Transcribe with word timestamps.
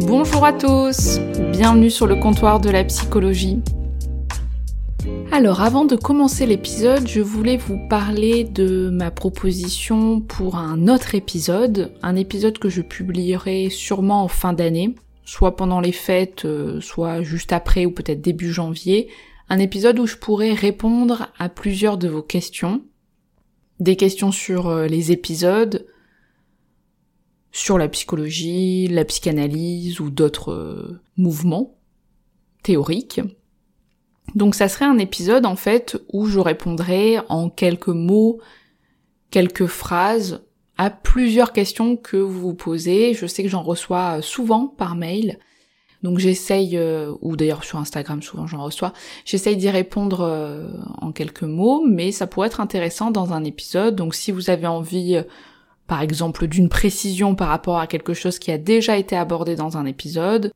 Bonjour 0.00 0.44
à 0.44 0.52
tous, 0.52 1.18
bienvenue 1.52 1.90
sur 1.90 2.06
le 2.06 2.16
comptoir 2.16 2.60
de 2.60 2.70
la 2.70 2.84
psychologie. 2.84 3.60
Alors 5.32 5.60
avant 5.60 5.84
de 5.84 5.96
commencer 5.96 6.46
l'épisode, 6.46 7.06
je 7.06 7.20
voulais 7.20 7.56
vous 7.56 7.78
parler 7.88 8.44
de 8.44 8.88
ma 8.90 9.10
proposition 9.10 10.20
pour 10.20 10.56
un 10.56 10.88
autre 10.88 11.14
épisode, 11.14 11.92
un 12.02 12.16
épisode 12.16 12.58
que 12.58 12.68
je 12.68 12.80
publierai 12.80 13.68
sûrement 13.70 14.22
en 14.22 14.28
fin 14.28 14.52
d'année, 14.52 14.94
soit 15.26 15.56
pendant 15.56 15.80
les 15.80 15.92
fêtes, 15.92 16.44
euh, 16.46 16.80
soit 16.80 17.22
juste 17.22 17.52
après 17.52 17.84
ou 17.84 17.90
peut-être 17.90 18.22
début 18.22 18.52
janvier, 18.52 19.10
un 19.48 19.58
épisode 19.58 19.98
où 19.98 20.06
je 20.06 20.16
pourrais 20.16 20.54
répondre 20.54 21.28
à 21.36 21.48
plusieurs 21.48 21.98
de 21.98 22.08
vos 22.08 22.22
questions, 22.22 22.84
des 23.80 23.96
questions 23.96 24.30
sur 24.30 24.68
euh, 24.68 24.86
les 24.86 25.10
épisodes, 25.12 25.84
sur 27.50 27.76
la 27.76 27.88
psychologie, 27.88 28.86
la 28.86 29.04
psychanalyse 29.04 29.98
ou 29.98 30.10
d'autres 30.10 30.52
euh, 30.52 31.00
mouvements 31.16 31.76
théoriques. 32.62 33.20
Donc 34.36 34.54
ça 34.54 34.68
serait 34.68 34.84
un 34.84 34.98
épisode 34.98 35.44
en 35.44 35.56
fait 35.56 36.00
où 36.12 36.26
je 36.26 36.38
répondrai 36.38 37.18
en 37.28 37.50
quelques 37.50 37.88
mots, 37.88 38.40
quelques 39.30 39.66
phrases 39.66 40.45
à 40.78 40.90
plusieurs 40.90 41.52
questions 41.52 41.96
que 41.96 42.16
vous 42.16 42.40
vous 42.40 42.54
posez. 42.54 43.14
Je 43.14 43.26
sais 43.26 43.42
que 43.42 43.48
j'en 43.48 43.62
reçois 43.62 44.22
souvent 44.22 44.66
par 44.66 44.96
mail. 44.96 45.38
Donc 46.02 46.18
j'essaye, 46.18 46.76
euh, 46.76 47.12
ou 47.22 47.36
d'ailleurs 47.36 47.64
sur 47.64 47.78
Instagram 47.78 48.22
souvent 48.22 48.46
j'en 48.46 48.62
reçois, 48.62 48.92
j'essaye 49.24 49.56
d'y 49.56 49.70
répondre 49.70 50.20
euh, 50.20 50.68
en 51.00 51.10
quelques 51.10 51.42
mots, 51.42 51.82
mais 51.86 52.12
ça 52.12 52.26
pourrait 52.26 52.48
être 52.48 52.60
intéressant 52.60 53.10
dans 53.10 53.32
un 53.32 53.42
épisode. 53.44 53.96
Donc 53.96 54.14
si 54.14 54.30
vous 54.30 54.50
avez 54.50 54.66
envie, 54.66 55.16
euh, 55.16 55.22
par 55.86 56.02
exemple, 56.02 56.46
d'une 56.46 56.68
précision 56.68 57.34
par 57.34 57.48
rapport 57.48 57.78
à 57.78 57.86
quelque 57.86 58.14
chose 58.14 58.38
qui 58.38 58.52
a 58.52 58.58
déjà 58.58 58.96
été 58.96 59.16
abordé 59.16 59.56
dans 59.56 59.78
un 59.78 59.86
épisode, 59.86 60.52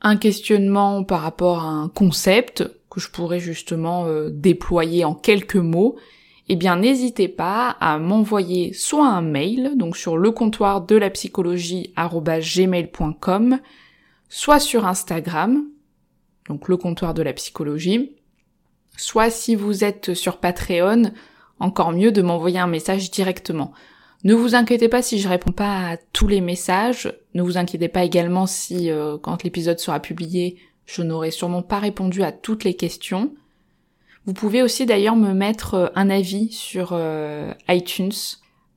un 0.00 0.16
questionnement 0.16 1.02
par 1.04 1.22
rapport 1.22 1.60
à 1.60 1.68
un 1.68 1.88
concept 1.88 2.64
que 2.90 3.00
je 3.00 3.10
pourrais 3.10 3.40
justement 3.40 4.06
euh, 4.06 4.30
déployer 4.30 5.04
en 5.04 5.14
quelques 5.14 5.56
mots, 5.56 5.96
eh 6.48 6.56
bien 6.56 6.76
n'hésitez 6.76 7.28
pas 7.28 7.76
à 7.80 7.98
m'envoyer 7.98 8.72
soit 8.72 9.06
un 9.06 9.22
mail, 9.22 9.72
donc 9.76 9.96
sur 9.96 10.16
le 10.16 10.30
comptoir 10.30 10.80
de 10.80 10.96
la 10.96 11.10
psychologie 11.10 11.92
soit 14.28 14.60
sur 14.60 14.86
Instagram, 14.86 15.64
donc 16.48 16.68
le 16.68 16.76
comptoir 16.76 17.14
de 17.14 17.22
la 17.22 17.32
psychologie, 17.32 18.12
soit 18.96 19.30
si 19.30 19.54
vous 19.54 19.84
êtes 19.84 20.14
sur 20.14 20.38
Patreon, 20.38 21.12
encore 21.60 21.92
mieux 21.92 22.12
de 22.12 22.22
m'envoyer 22.22 22.58
un 22.58 22.66
message 22.66 23.10
directement. 23.10 23.72
Ne 24.24 24.34
vous 24.34 24.54
inquiétez 24.54 24.88
pas 24.88 25.02
si 25.02 25.18
je 25.18 25.28
réponds 25.28 25.52
pas 25.52 25.90
à 25.90 25.96
tous 26.12 26.26
les 26.26 26.40
messages. 26.40 27.12
Ne 27.34 27.42
vous 27.42 27.56
inquiétez 27.56 27.88
pas 27.88 28.04
également 28.04 28.46
si, 28.46 28.90
euh, 28.90 29.16
quand 29.16 29.44
l'épisode 29.44 29.78
sera 29.78 30.00
publié, 30.00 30.58
je 30.86 31.02
n'aurai 31.02 31.30
sûrement 31.30 31.62
pas 31.62 31.78
répondu 31.78 32.22
à 32.22 32.32
toutes 32.32 32.64
les 32.64 32.74
questions. 32.74 33.32
Vous 34.28 34.34
pouvez 34.34 34.62
aussi 34.62 34.86
d'ailleurs 34.86 35.16
me 35.16 35.32
mettre 35.32 35.74
euh, 35.74 35.86
un 35.96 36.08
avis 36.08 36.52
sur 36.52 36.90
euh, 36.92 37.52
iTunes, 37.68 38.12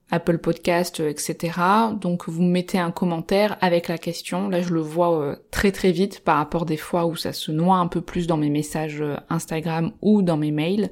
Apple 0.09 0.39
Podcast, 0.39 1.00
etc. 1.01 1.59
Donc 2.00 2.28
vous 2.28 2.41
me 2.41 2.50
mettez 2.50 2.79
un 2.79 2.89
commentaire 2.89 3.57
avec 3.62 3.88
la 3.88 4.00
question. 4.00 4.50
Là 4.50 4.63
je 4.63 4.73
le 4.73 4.81
vois 4.81 5.38
très 5.51 5.72
très 5.72 5.91
vite 5.91 6.22
par 6.22 6.38
rapport 6.38 6.66
des 6.66 6.78
fois 6.78 7.06
où 7.06 7.16
ça 7.16 7.34
se 7.34 7.51
noie 7.51 7.78
un 7.78 7.88
peu 7.88 8.01
plus 8.01 8.25
dans 8.25 8.38
mes 8.38 8.50
messages 8.50 9.03
Instagram 9.29 9.91
ou 10.01 10.23
dans 10.23 10.38
mes 10.38 10.51
mails. 10.51 10.89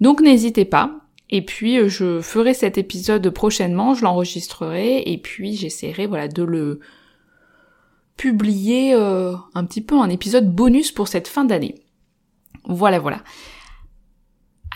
Donc 0.00 0.20
n'hésitez 0.20 0.64
pas. 0.64 1.06
Et 1.30 1.42
puis 1.42 1.78
euh, 1.78 1.88
je 1.88 2.20
ferai 2.20 2.54
cet 2.54 2.78
épisode 2.78 3.28
prochainement, 3.30 3.94
je 3.94 4.04
l'enregistrerai 4.04 5.02
et 5.06 5.18
puis 5.18 5.56
j'essaierai 5.56 6.06
voilà 6.06 6.28
de 6.28 6.42
le 6.42 6.80
publier 8.16 8.94
euh, 8.94 9.34
un 9.54 9.64
petit 9.64 9.80
peu 9.80 9.96
un 9.96 10.08
épisode 10.08 10.50
bonus 10.50 10.92
pour 10.92 11.08
cette 11.08 11.28
fin 11.28 11.44
d'année. 11.44 11.74
Voilà 12.64 12.98
voilà. 12.98 13.22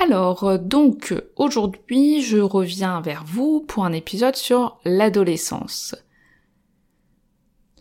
Alors 0.00 0.44
euh, 0.44 0.56
donc 0.56 1.14
aujourd'hui 1.36 2.22
je 2.22 2.38
reviens 2.38 3.02
vers 3.02 3.22
vous 3.26 3.60
pour 3.60 3.84
un 3.84 3.92
épisode 3.92 4.34
sur 4.34 4.78
l'adolescence. 4.86 5.94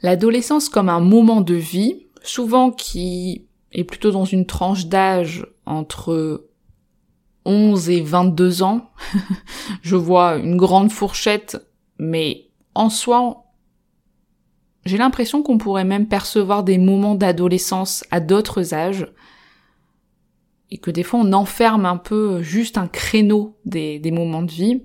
L'adolescence 0.01 0.67
comme 0.67 0.89
un 0.89 0.99
moment 0.99 1.39
de 1.39 1.53
vie, 1.53 2.07
souvent 2.21 2.71
qui 2.71 3.47
est 3.71 3.85
plutôt 3.85 4.11
dans 4.11 4.25
une 4.25 4.45
tranche 4.45 4.87
d'âge 4.87 5.47
entre 5.65 6.49
11 7.45 7.89
et 7.89 8.01
22 8.01 8.63
ans, 8.63 8.89
je 9.81 9.95
vois 9.95 10.35
une 10.35 10.57
grande 10.57 10.91
fourchette, 10.91 11.65
mais 11.99 12.49
en 12.75 12.89
soi, 12.89 13.45
j'ai 14.85 14.97
l'impression 14.97 15.41
qu'on 15.41 15.57
pourrait 15.57 15.85
même 15.85 16.07
percevoir 16.07 16.63
des 16.63 16.77
moments 16.77 17.15
d'adolescence 17.15 18.03
à 18.11 18.19
d'autres 18.19 18.73
âges, 18.73 19.07
et 20.71 20.77
que 20.77 20.91
des 20.91 21.03
fois 21.03 21.19
on 21.21 21.33
enferme 21.33 21.85
un 21.85 21.97
peu 21.97 22.41
juste 22.41 22.77
un 22.77 22.87
créneau 22.87 23.57
des, 23.65 24.01
moments 24.11 24.43
de 24.43 24.51
vie, 24.51 24.83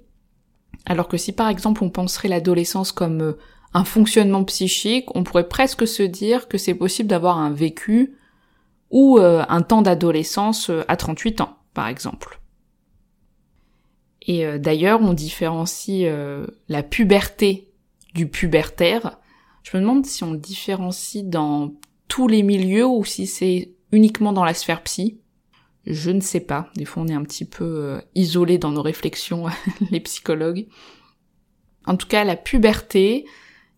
alors 0.87 1.09
que 1.09 1.17
si 1.17 1.33
par 1.33 1.49
exemple 1.49 1.85
on 1.85 1.91
penserait 1.91 2.29
l'adolescence 2.29 2.93
comme 2.93 3.21
euh, 3.21 3.39
un 3.75 3.85
fonctionnement 3.85 4.45
psychique, 4.45 5.15
on 5.15 5.25
pourrait 5.25 5.49
presque 5.49 5.87
se 5.87 6.03
dire 6.03 6.49
que 6.49 6.59
c'est 6.59 6.75
possible 6.75 7.09
d'avoir 7.09 7.39
un 7.39 7.51
vécu 7.51 8.17
ou 8.91 9.19
euh, 9.19 9.45
un 9.49 9.63
temps 9.63 9.83
d'adolescence 9.83 10.71
euh, 10.71 10.85
à 10.89 10.97
38 10.97 11.41
ans, 11.41 11.57
par 11.75 11.89
exemple. 11.89 12.41
Et 14.27 14.59
d'ailleurs, 14.59 15.03
on 15.03 15.13
différencie 15.13 16.11
la 16.71 16.83
puberté 16.83 17.69
du 18.15 18.27
pubertaire. 18.27 19.19
Je 19.63 19.77
me 19.77 19.83
demande 19.83 20.07
si 20.07 20.25
on 20.25 20.33
différencie 20.33 21.23
dans 21.23 21.75
tous 22.09 22.27
les 22.27 22.43
milieux 22.43 22.87
ou 22.87 23.05
si 23.05 23.27
c'est 23.27 23.73
uniquement 23.93 24.33
dans 24.33 24.45
la 24.45 24.55
sphère 24.55 24.83
psy. 24.83 25.19
Je 25.87 26.11
ne 26.11 26.21
sais 26.21 26.41
pas. 26.41 26.71
Des 26.77 26.85
fois, 26.85 27.03
on 27.03 27.09
est 27.09 27.15
un 27.15 27.25
petit 27.25 27.45
peu 27.45 27.65
euh, 27.65 28.01
isolé 28.15 28.59
dans 28.59 28.71
nos 28.71 28.83
réflexions, 28.83 29.47
les 29.91 30.01
psychologues. 30.01 30.67
En 31.87 31.97
tout 31.97 32.07
cas, 32.07 32.25
la 32.25 32.37
puberté, 32.37 33.27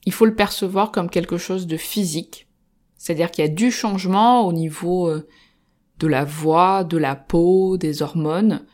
il 0.04 0.12
faut 0.12 0.26
le 0.26 0.34
percevoir 0.34 0.92
comme 0.92 1.10
quelque 1.10 1.36
chose 1.36 1.66
de 1.66 1.76
physique. 1.76 2.46
C'est-à-dire 2.96 3.30
qu'il 3.30 3.44
y 3.44 3.48
a 3.48 3.52
du 3.52 3.70
changement 3.70 4.46
au 4.46 4.52
niveau 4.52 5.12
de 5.98 6.06
la 6.06 6.24
voix, 6.24 6.84
de 6.84 6.96
la 6.96 7.16
peau, 7.16 7.76
des 7.76 8.02
hormones, 8.02 8.64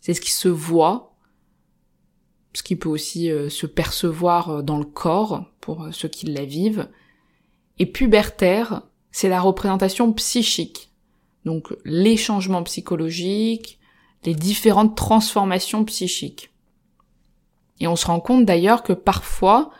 c'est 0.00 0.14
ce 0.14 0.20
qui 0.20 0.32
se 0.32 0.48
voit, 0.48 1.14
ce 2.54 2.62
qui 2.62 2.76
peut 2.76 2.88
aussi 2.88 3.30
euh, 3.30 3.48
se 3.48 3.66
percevoir 3.66 4.50
euh, 4.50 4.62
dans 4.62 4.78
le 4.78 4.84
corps 4.84 5.44
pour 5.60 5.84
euh, 5.84 5.92
ceux 5.92 6.08
qui 6.08 6.26
la 6.26 6.44
vivent. 6.44 6.88
Et 7.78 7.86
pubertaire, 7.86 8.82
c'est 9.10 9.28
la 9.28 9.40
représentation 9.40 10.12
psychique. 10.12 10.87
Donc 11.48 11.74
les 11.86 12.18
changements 12.18 12.62
psychologiques, 12.62 13.78
les 14.24 14.34
différentes 14.34 14.94
transformations 14.94 15.82
psychiques. 15.86 16.50
Et 17.80 17.86
on 17.86 17.96
se 17.96 18.04
rend 18.04 18.20
compte 18.20 18.44
d'ailleurs 18.44 18.82
que 18.82 18.92
parfois, 18.92 19.70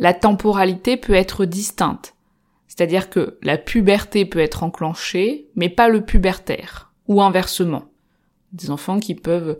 la 0.00 0.14
temporalité 0.14 0.96
peut 0.96 1.14
être 1.14 1.44
distincte. 1.44 2.16
C'est-à-dire 2.66 3.10
que 3.10 3.38
la 3.42 3.58
puberté 3.58 4.24
peut 4.24 4.40
être 4.40 4.64
enclenchée, 4.64 5.46
mais 5.54 5.68
pas 5.68 5.88
le 5.88 6.04
pubertaire, 6.04 6.92
ou 7.06 7.22
inversement 7.22 7.84
des 8.50 8.72
enfants 8.72 8.98
qui 8.98 9.14
peuvent 9.14 9.56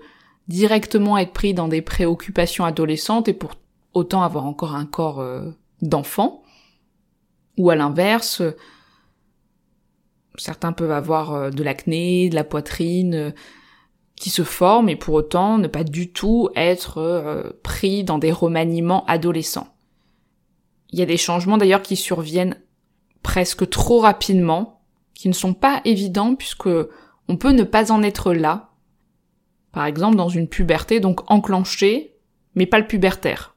directement 0.49 1.19
être 1.19 1.33
pris 1.33 1.55
dans 1.55 1.69
des 1.69 1.83
préoccupations 1.83 2.65
adolescentes 2.65 3.29
et 3.29 3.33
pour 3.33 3.53
autant 3.95 4.23
avoir 4.23 4.45
encore 4.45 4.75
un 4.75 4.87
corps 4.87 5.21
euh, 5.21 5.53
d'enfant. 5.83 6.43
Ou 7.59 7.71
à 7.71 7.77
l'inverse, 7.77 8.43
certains 10.39 10.73
peuvent 10.73 10.93
avoir 10.93 11.35
euh, 11.35 11.51
de 11.51 11.63
l'acné, 11.63 12.29
de 12.29 12.35
la 12.35 12.45
poitrine 12.45 13.15
euh, 13.15 13.31
qui 14.17 14.31
se 14.31 14.43
forment 14.43 14.89
et 14.89 14.97
pour 14.97 15.15
autant 15.15 15.59
ne 15.59 15.69
pas 15.69 15.85
du 15.85 16.11
tout 16.13 16.49
être 16.57 17.55
pris 17.63 18.03
dans 18.03 18.19
des 18.19 18.33
remaniements 18.33 19.07
adolescents. 19.07 19.69
Il 20.91 20.99
y 20.99 21.03
a 21.03 21.07
des 21.07 21.17
changements 21.17 21.57
d'ailleurs 21.57 21.83
qui 21.83 21.95
surviennent 21.95 22.57
presque 23.23 23.69
trop 23.69 24.01
rapidement, 24.01 24.81
qui 25.15 25.29
ne 25.29 25.35
sont 25.35 25.55
pas 25.55 25.81
évidents 25.85 26.35
puisque 26.35 26.69
on 27.29 27.37
peut 27.37 27.53
ne 27.53 27.63
pas 27.63 27.93
en 27.93 28.03
être 28.03 28.33
là. 28.33 28.71
Par 29.73 29.85
exemple, 29.85 30.17
dans 30.17 30.29
une 30.29 30.49
puberté, 30.49 30.99
donc 30.99 31.31
enclenchée, 31.31 32.17
mais 32.55 32.67
pas 32.67 32.79
le 32.81 32.87
pubertaire. 32.87 33.55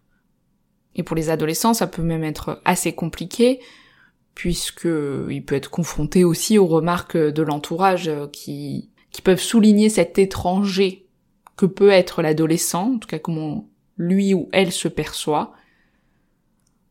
Et 0.95 1.03
pour 1.03 1.15
les 1.15 1.29
adolescents, 1.29 1.73
ça 1.73 1.87
peut 1.87 2.01
même 2.01 2.23
être 2.23 2.61
assez 2.65 2.93
compliqué, 2.93 3.61
puisque 4.35 4.87
il 5.29 5.43
peut 5.45 5.55
être 5.55 5.69
confronté 5.69 6.23
aussi 6.23 6.57
aux 6.57 6.67
remarques 6.67 7.17
de 7.17 7.41
l'entourage 7.41 8.09
qui, 8.31 8.89
qui 9.11 9.21
peuvent 9.21 9.41
souligner 9.41 9.89
cet 9.89 10.17
étranger 10.17 11.07
que 11.57 11.65
peut 11.65 11.89
être 11.89 12.21
l'adolescent, 12.21 12.93
en 12.93 12.97
tout 12.97 13.07
cas 13.07 13.19
comment 13.19 13.69
lui 13.97 14.33
ou 14.33 14.49
elle 14.51 14.71
se 14.71 14.87
perçoit. 14.87 15.53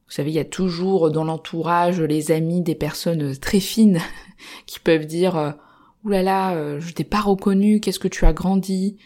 Vous 0.06 0.12
savez, 0.12 0.31
il 0.31 0.34
y 0.34 0.40
a 0.40 0.44
toujours 0.44 1.10
dans 1.10 1.25
l'entourage 1.25 2.00
les 2.00 2.31
amis 2.31 2.62
des 2.62 2.75
personnes 2.75 3.37
très 3.37 3.60
fines 3.60 4.00
qui 4.66 4.81
peuvent 4.81 5.06
dire 5.06 5.36
euh, 5.36 5.52
Ouh 6.04 6.08
là 6.08 6.22
là, 6.22 6.54
euh, 6.54 6.81
je 6.81 6.93
t'ai 6.93 7.04
pas 7.04 7.20
reconnu, 7.20 7.81
qu'est-ce 7.81 7.98
que 7.98 8.08
tu 8.08 8.25
as 8.25 8.32
grandi? 8.32 8.96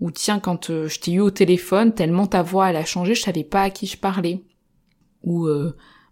Ou 0.00 0.10
tiens, 0.10 0.40
quand 0.40 0.70
euh, 0.70 0.88
je 0.88 1.00
t'ai 1.00 1.12
eu 1.12 1.20
au 1.20 1.30
téléphone, 1.30 1.94
tellement 1.94 2.26
ta 2.26 2.42
voix 2.42 2.70
elle 2.70 2.76
a 2.76 2.84
changé, 2.84 3.14
je 3.14 3.22
savais 3.22 3.44
pas 3.44 3.62
à 3.62 3.70
qui 3.70 3.86
je 3.86 3.96
parlais. 3.96 4.42
Ou 5.22 5.48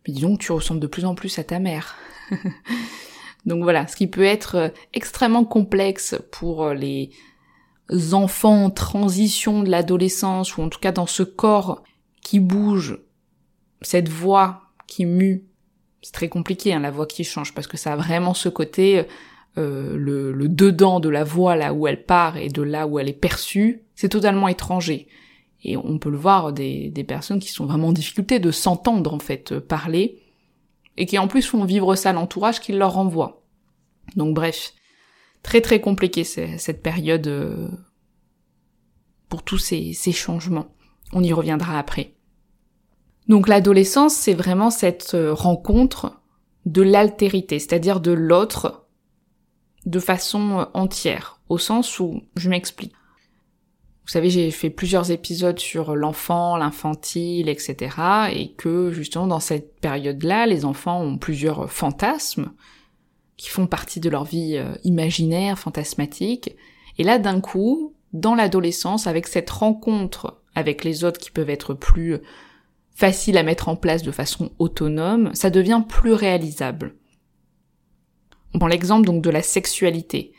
mais 0.07 0.15
dis 0.15 0.23
donc, 0.23 0.41
tu 0.41 0.53
ressembles 0.53 0.81
de 0.81 0.87
plus 0.87 1.05
en 1.05 1.15
plus 1.15 1.39
à 1.39 1.45
ta 1.45 1.59
mère. 1.59 1.97
donc 3.47 3.63
voilà, 3.63 3.87
ce 3.87 3.97
qui 3.97 4.07
peut 4.07 4.25
être 4.25 4.73
extrêmement 4.93 5.45
complexe 5.45 6.17
pour 6.31 6.71
les 6.71 7.11
enfants 8.13 8.65
en 8.65 8.71
transition 8.71 9.63
de 9.63 9.71
l'adolescence, 9.71 10.57
ou 10.57 10.63
en 10.63 10.69
tout 10.69 10.81
cas 10.81 10.93
dans 10.93 11.07
ce 11.07 11.23
corps 11.23 11.83
qui 12.23 12.41
bouge 12.41 12.99
cette 13.81 14.09
voix 14.09 14.63
qui 14.87 15.07
mue, 15.07 15.45
c'est 16.03 16.13
très 16.13 16.29
compliqué, 16.29 16.73
hein, 16.73 16.81
la 16.81 16.91
voix 16.91 17.07
qui 17.07 17.25
change, 17.25 17.55
parce 17.55 17.67
que 17.67 17.77
ça 17.77 17.93
a 17.93 17.97
vraiment 17.97 18.35
ce 18.35 18.49
côté, 18.49 19.07
euh, 19.59 19.97
le, 19.99 20.49
dedans 20.49 20.99
de 20.99 21.11
la 21.11 21.25
voix 21.25 21.57
là 21.57 21.75
où 21.75 21.87
elle 21.87 22.05
part 22.05 22.39
et 22.39 22.49
de 22.49 22.63
là 22.63 22.87
où 22.87 22.99
elle 22.99 23.09
est 23.09 23.13
perçue, 23.13 23.83
c'est 23.95 24.09
totalement 24.09 24.49
étranger. 24.49 25.09
Et 25.65 25.77
on 25.77 25.99
peut 25.99 26.11
le 26.11 26.19
voir 26.19 26.53
des, 26.53 26.91
des 26.91 27.05
personnes 27.05 27.39
qui 27.39 27.51
sont 27.51 27.67
vraiment 27.67 27.89
en 27.89 27.93
difficulté 27.93 28.41
de 28.41 28.51
s'entendre 28.51 29.13
en 29.13 29.19
fait 29.19 29.53
euh, 29.53 29.61
parler, 29.61 30.23
et 30.97 31.07
qui 31.07 31.19
en 31.19 31.29
plus 31.29 31.43
font 31.43 31.65
vivre 31.65 31.95
ça 31.95 32.13
l'entourage 32.13 32.61
qui 32.61 32.73
leur 32.73 32.95
renvoie. 32.95 33.45
Donc 34.17 34.35
bref, 34.35 34.75
très 35.43 35.61
très 35.61 35.81
compliqué 35.81 36.25
cette 36.25 36.83
période 36.83 37.27
euh, 37.27 37.69
pour 39.29 39.43
tous 39.43 39.59
ces, 39.59 39.93
ces 39.93 40.13
changements. 40.13 40.75
On 41.13 41.23
y 41.23 41.33
reviendra 41.33 41.79
après. 41.79 42.15
Donc 43.29 43.49
l'adolescence, 43.49 44.15
c'est 44.15 44.35
vraiment 44.35 44.71
cette 44.71 45.15
euh, 45.15 45.33
rencontre 45.33 46.21
de 46.67 46.83
l'altérité, 46.83 47.59
c'est-à-dire 47.59 48.01
de 48.01 48.13
l'autre 48.13 48.87
de 49.87 49.99
façon 49.99 50.69
entière, 50.75 51.41
au 51.49 51.59
sens 51.59 51.99
où 51.99 52.23
je 52.37 52.49
m'explique. 52.49 52.95
Vous 54.05 54.11
savez, 54.11 54.31
j'ai 54.31 54.51
fait 54.51 54.71
plusieurs 54.71 55.11
épisodes 55.13 55.59
sur 55.59 55.95
l'enfant, 55.95 56.57
l'infantile, 56.57 57.49
etc. 57.49 57.97
Et 58.33 58.53
que 58.53 58.91
justement 58.91 59.29
dans 59.29 59.41
cette 59.41 59.79
période-là, 59.81 60.47
les 60.47 60.65
enfants 60.65 61.01
ont 61.01 61.19
plusieurs 61.19 61.71
fantasmes 61.71 62.53
qui 63.37 63.49
font 63.49 63.67
partie 63.67 64.01
de 64.01 64.11
leur 64.11 64.25
vie 64.25 64.57
euh, 64.57 64.75
imaginaire, 64.85 65.59
fantasmatique. 65.59 66.57
Et 66.99 67.05
là, 67.05 67.19
d'un 67.19 67.41
coup, 67.41 67.95
dans 68.13 68.35
l'adolescence, 68.35 69.07
avec 69.07 69.27
cette 69.27 69.51
rencontre 69.51 70.43
avec 70.55 70.85
les 70.85 71.05
autres 71.05 71.19
qui 71.19 71.31
peuvent 71.31 71.51
être 71.51 71.75
plus 71.75 72.19
facile 72.95 73.39
à 73.39 73.43
mettre 73.43 73.69
en 73.69 73.77
place 73.77 74.03
de 74.03 74.13
façon 74.13 74.53
autonome, 74.59 75.35
ça 75.35 75.51
devient 75.51 75.83
plus 75.89 76.13
réalisable. 76.13 76.95
On 78.55 78.59
prend 78.59 78.69
l'exemple 78.69 79.07
donc 79.07 79.23
de 79.23 79.31
la 79.31 79.43
sexualité. 79.43 80.33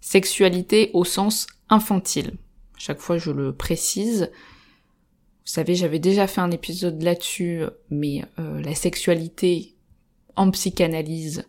Sexualité 0.00 0.90
au 0.94 1.04
sens 1.04 1.46
infantile. 1.68 2.36
Chaque 2.84 2.98
fois 2.98 3.16
je 3.16 3.30
le 3.30 3.52
précise. 3.52 4.32
Vous 4.32 5.52
savez, 5.52 5.76
j'avais 5.76 6.00
déjà 6.00 6.26
fait 6.26 6.40
un 6.40 6.50
épisode 6.50 7.00
là-dessus, 7.00 7.62
mais 7.90 8.24
euh, 8.40 8.60
la 8.60 8.74
sexualité 8.74 9.76
en 10.34 10.50
psychanalyse, 10.50 11.48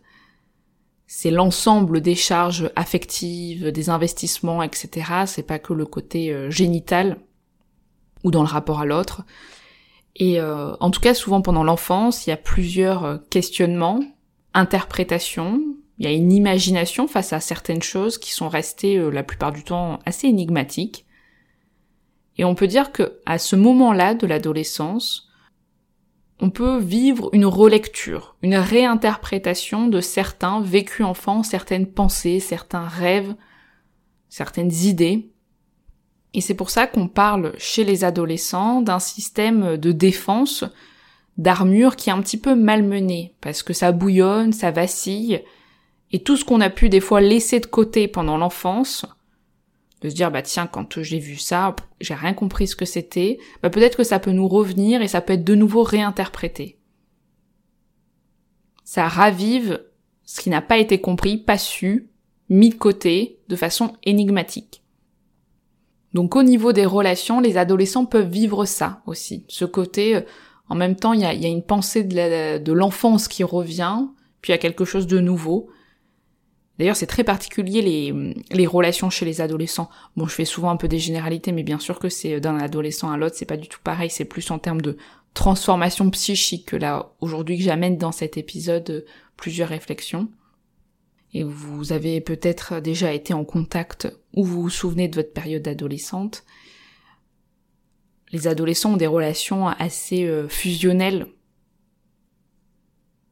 c'est 1.08 1.32
l'ensemble 1.32 2.00
des 2.00 2.14
charges 2.14 2.70
affectives, 2.76 3.72
des 3.72 3.90
investissements, 3.90 4.62
etc. 4.62 5.24
C'est 5.26 5.42
pas 5.42 5.58
que 5.58 5.72
le 5.72 5.86
côté 5.86 6.32
euh, 6.32 6.50
génital 6.50 7.18
ou 8.22 8.30
dans 8.30 8.42
le 8.42 8.48
rapport 8.48 8.78
à 8.78 8.84
l'autre. 8.84 9.24
Et 10.14 10.38
euh, 10.38 10.76
en 10.78 10.92
tout 10.92 11.00
cas, 11.00 11.14
souvent 11.14 11.42
pendant 11.42 11.64
l'enfance, 11.64 12.28
il 12.28 12.30
y 12.30 12.32
a 12.32 12.36
plusieurs 12.36 13.04
euh, 13.04 13.18
questionnements, 13.30 14.04
interprétations, 14.54 15.60
il 15.98 16.04
y 16.04 16.08
a 16.08 16.12
une 16.12 16.30
imagination 16.30 17.08
face 17.08 17.32
à 17.32 17.40
certaines 17.40 17.82
choses 17.82 18.18
qui 18.18 18.32
sont 18.32 18.48
restées 18.48 18.98
euh, 18.98 19.10
la 19.10 19.24
plupart 19.24 19.50
du 19.50 19.64
temps 19.64 19.98
assez 20.06 20.28
énigmatiques. 20.28 21.06
Et 22.36 22.44
on 22.44 22.54
peut 22.54 22.66
dire 22.66 22.92
que 22.92 23.20
à 23.26 23.38
ce 23.38 23.56
moment-là 23.56 24.14
de 24.14 24.26
l'adolescence, 24.26 25.28
on 26.40 26.50
peut 26.50 26.78
vivre 26.78 27.30
une 27.32 27.46
relecture, 27.46 28.36
une 28.42 28.56
réinterprétation 28.56 29.86
de 29.86 30.00
certains 30.00 30.60
vécus 30.60 31.06
enfants, 31.06 31.42
certaines 31.42 31.86
pensées, 31.86 32.40
certains 32.40 32.86
rêves, 32.86 33.34
certaines 34.28 34.72
idées, 34.72 35.30
et 36.34 36.40
c'est 36.40 36.54
pour 36.54 36.70
ça 36.70 36.88
qu'on 36.88 37.06
parle 37.06 37.52
chez 37.58 37.84
les 37.84 38.02
adolescents 38.02 38.82
d'un 38.82 38.98
système 38.98 39.76
de 39.76 39.92
défense, 39.92 40.64
d'armure 41.38 41.96
qui 41.96 42.10
est 42.10 42.12
un 42.12 42.20
petit 42.20 42.36
peu 42.36 42.56
malmené, 42.56 43.34
parce 43.40 43.62
que 43.62 43.72
ça 43.72 43.92
bouillonne, 43.92 44.52
ça 44.52 44.72
vacille, 44.72 45.42
et 46.10 46.22
tout 46.22 46.36
ce 46.36 46.44
qu'on 46.44 46.60
a 46.60 46.70
pu 46.70 46.88
des 46.88 47.00
fois 47.00 47.20
laisser 47.20 47.60
de 47.60 47.66
côté 47.66 48.08
pendant 48.08 48.36
l'enfance, 48.36 49.06
de 50.04 50.10
se 50.10 50.14
dire 50.14 50.30
bah 50.30 50.42
tiens 50.42 50.66
quand 50.66 51.02
j'ai 51.02 51.18
vu 51.18 51.36
ça, 51.36 51.74
j'ai 51.98 52.12
rien 52.12 52.34
compris 52.34 52.68
ce 52.68 52.76
que 52.76 52.84
c'était, 52.84 53.38
bah 53.62 53.70
peut-être 53.70 53.96
que 53.96 54.04
ça 54.04 54.18
peut 54.18 54.32
nous 54.32 54.46
revenir 54.46 55.00
et 55.00 55.08
ça 55.08 55.22
peut 55.22 55.32
être 55.32 55.44
de 55.44 55.54
nouveau 55.54 55.82
réinterprété. 55.82 56.78
Ça 58.84 59.08
ravive 59.08 59.82
ce 60.24 60.42
qui 60.42 60.50
n'a 60.50 60.60
pas 60.60 60.76
été 60.76 61.00
compris, 61.00 61.38
pas 61.38 61.56
su, 61.56 62.10
mis 62.50 62.68
de 62.68 62.74
côté 62.74 63.40
de 63.48 63.56
façon 63.56 63.94
énigmatique. 64.02 64.82
Donc 66.12 66.36
au 66.36 66.42
niveau 66.42 66.72
des 66.72 66.84
relations, 66.84 67.40
les 67.40 67.56
adolescents 67.56 68.04
peuvent 68.04 68.28
vivre 68.28 68.66
ça 68.66 69.00
aussi. 69.06 69.46
Ce 69.48 69.64
côté, 69.64 70.16
euh, 70.16 70.20
en 70.68 70.74
même 70.74 70.96
temps, 70.96 71.14
il 71.14 71.20
y 71.20 71.24
a, 71.24 71.48
une 71.48 71.64
pensée 71.64 72.04
de 72.04 72.72
l'enfance 72.72 73.26
qui 73.26 73.42
revient, 73.42 74.00
puis 74.42 74.52
il 74.52 74.54
y 74.54 74.58
a 74.58 74.58
quelque 74.58 74.84
chose 74.84 75.06
de 75.06 75.18
nouveau. 75.18 75.70
D'ailleurs, 76.78 76.96
c'est 76.96 77.06
très 77.06 77.22
particulier 77.22 77.82
les, 78.50 78.66
relations 78.66 79.08
chez 79.08 79.24
les 79.24 79.40
adolescents. 79.40 79.88
Bon, 80.16 80.26
je 80.26 80.34
fais 80.34 80.44
souvent 80.44 80.70
un 80.70 80.76
peu 80.76 80.88
des 80.88 80.98
généralités, 80.98 81.52
mais 81.52 81.62
bien 81.62 81.78
sûr 81.78 81.98
que 81.98 82.08
c'est 82.08 82.40
d'un 82.40 82.58
adolescent 82.58 83.10
à 83.12 83.16
l'autre, 83.16 83.36
c'est 83.36 83.44
pas 83.44 83.56
du 83.56 83.68
tout 83.68 83.78
pareil. 83.84 84.10
C'est 84.10 84.24
plus 84.24 84.50
en 84.50 84.58
termes 84.58 84.80
de 84.80 84.96
transformation 85.34 86.10
psychique 86.10 86.66
que 86.66 86.76
là, 86.76 87.12
aujourd'hui, 87.20 87.58
que 87.58 87.64
j'amène 87.64 87.96
dans 87.96 88.12
cet 88.12 88.36
épisode 88.36 88.90
euh, 88.90 89.04
plusieurs 89.36 89.68
réflexions 89.68 90.28
et 91.34 91.42
vous 91.42 91.92
avez 91.92 92.20
peut-être 92.20 92.80
déjà 92.80 93.12
été 93.12 93.34
en 93.34 93.44
contact 93.44 94.08
ou 94.34 94.44
vous 94.44 94.62
vous 94.62 94.70
souvenez 94.70 95.08
de 95.08 95.16
votre 95.16 95.32
période 95.32 95.66
adolescente, 95.66 96.44
les 98.30 98.46
adolescents 98.46 98.94
ont 98.94 98.96
des 98.96 99.08
relations 99.08 99.68
assez 99.68 100.24
euh, 100.24 100.48
fusionnelles 100.48 101.26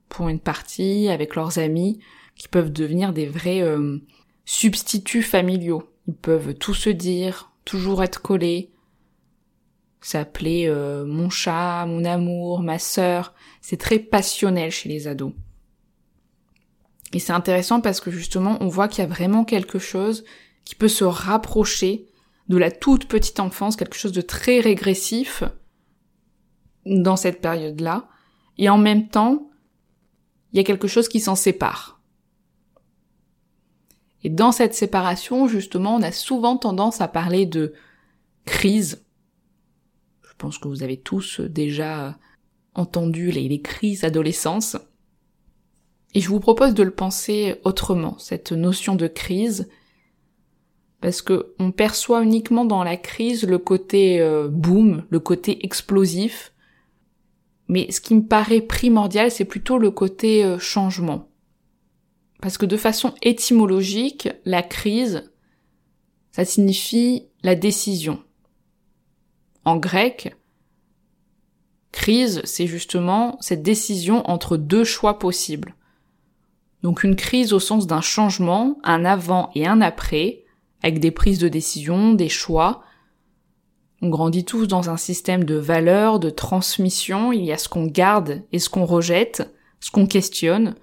pour 0.08 0.28
une 0.28 0.40
partie 0.40 1.08
avec 1.08 1.36
leurs 1.36 1.58
amis 1.58 2.00
qui 2.36 2.48
peuvent 2.48 2.72
devenir 2.72 3.12
des 3.12 3.26
vrais 3.26 3.62
euh, 3.62 3.98
substituts 4.44 5.22
familiaux. 5.22 5.88
Ils 6.08 6.14
peuvent 6.14 6.54
tout 6.54 6.74
se 6.74 6.90
dire, 6.90 7.52
toujours 7.64 8.02
être 8.02 8.22
collés, 8.22 8.72
s'appeler 10.00 10.66
euh, 10.66 11.04
mon 11.04 11.30
chat, 11.30 11.86
mon 11.86 12.04
amour, 12.04 12.62
ma 12.62 12.78
sœur. 12.78 13.34
C'est 13.60 13.76
très 13.76 13.98
passionnel 13.98 14.70
chez 14.70 14.88
les 14.88 15.06
ados. 15.06 15.32
Et 17.12 17.18
c'est 17.18 17.32
intéressant 17.32 17.80
parce 17.80 18.00
que 18.00 18.10
justement, 18.10 18.56
on 18.60 18.68
voit 18.68 18.88
qu'il 18.88 19.02
y 19.02 19.06
a 19.06 19.10
vraiment 19.10 19.44
quelque 19.44 19.78
chose 19.78 20.24
qui 20.64 20.74
peut 20.74 20.88
se 20.88 21.04
rapprocher 21.04 22.06
de 22.48 22.56
la 22.56 22.70
toute 22.70 23.06
petite 23.06 23.40
enfance, 23.40 23.76
quelque 23.76 23.96
chose 23.96 24.12
de 24.12 24.20
très 24.20 24.60
régressif 24.60 25.44
dans 26.86 27.16
cette 27.16 27.40
période-là. 27.40 28.08
Et 28.58 28.68
en 28.68 28.78
même 28.78 29.08
temps, 29.08 29.50
il 30.52 30.56
y 30.56 30.60
a 30.60 30.64
quelque 30.64 30.88
chose 30.88 31.08
qui 31.08 31.20
s'en 31.20 31.34
sépare. 31.34 32.01
Et 34.24 34.30
dans 34.30 34.52
cette 34.52 34.74
séparation, 34.74 35.48
justement, 35.48 35.96
on 35.96 36.02
a 36.02 36.12
souvent 36.12 36.56
tendance 36.56 37.00
à 37.00 37.08
parler 37.08 37.46
de 37.46 37.74
crise. 38.44 39.04
Je 40.22 40.32
pense 40.38 40.58
que 40.58 40.68
vous 40.68 40.82
avez 40.82 40.96
tous 40.96 41.40
déjà 41.40 42.18
entendu 42.74 43.30
les, 43.30 43.60
crises 43.60 44.02
d'adolescence. 44.02 44.76
Et 46.14 46.20
je 46.20 46.28
vous 46.28 46.40
propose 46.40 46.74
de 46.74 46.82
le 46.82 46.90
penser 46.90 47.56
autrement, 47.64 48.18
cette 48.18 48.52
notion 48.52 48.94
de 48.94 49.06
crise, 49.06 49.68
parce 51.00 51.22
que 51.22 51.54
on 51.58 51.72
perçoit 51.72 52.22
uniquement 52.22 52.64
dans 52.64 52.84
la 52.84 52.96
crise 52.96 53.44
le 53.44 53.58
côté 53.58 54.20
euh, 54.20 54.48
boom, 54.48 55.04
le 55.10 55.20
côté 55.20 55.64
explosif. 55.64 56.52
Mais 57.68 57.90
ce 57.90 58.00
qui 58.00 58.14
me 58.14 58.22
paraît 58.22 58.60
primordial, 58.60 59.30
c'est 59.30 59.44
plutôt 59.44 59.78
le 59.78 59.90
côté 59.90 60.44
euh, 60.44 60.58
changement. 60.58 61.31
Parce 62.42 62.58
que 62.58 62.66
de 62.66 62.76
façon 62.76 63.14
étymologique, 63.22 64.28
la 64.44 64.64
crise, 64.64 65.32
ça 66.32 66.44
signifie 66.44 67.28
la 67.44 67.54
décision. 67.54 68.20
En 69.64 69.76
grec, 69.76 70.36
crise, 71.92 72.42
c'est 72.44 72.66
justement 72.66 73.38
cette 73.40 73.62
décision 73.62 74.28
entre 74.28 74.56
deux 74.56 74.82
choix 74.82 75.20
possibles. 75.20 75.76
Donc 76.82 77.04
une 77.04 77.14
crise 77.14 77.52
au 77.52 77.60
sens 77.60 77.86
d'un 77.86 78.00
changement, 78.00 78.76
un 78.82 79.04
avant 79.04 79.50
et 79.54 79.68
un 79.68 79.80
après, 79.80 80.42
avec 80.82 80.98
des 80.98 81.12
prises 81.12 81.38
de 81.38 81.48
décision, 81.48 82.12
des 82.12 82.28
choix. 82.28 82.82
On 84.00 84.08
grandit 84.08 84.44
tous 84.44 84.66
dans 84.66 84.90
un 84.90 84.96
système 84.96 85.44
de 85.44 85.54
valeurs, 85.54 86.18
de 86.18 86.28
transmission, 86.28 87.30
il 87.30 87.44
y 87.44 87.52
a 87.52 87.58
ce 87.58 87.68
qu'on 87.68 87.86
garde 87.86 88.42
et 88.50 88.58
ce 88.58 88.68
qu'on 88.68 88.84
rejette, 88.84 89.48
ce 89.78 89.92
qu'on 89.92 90.08
questionne. 90.08 90.74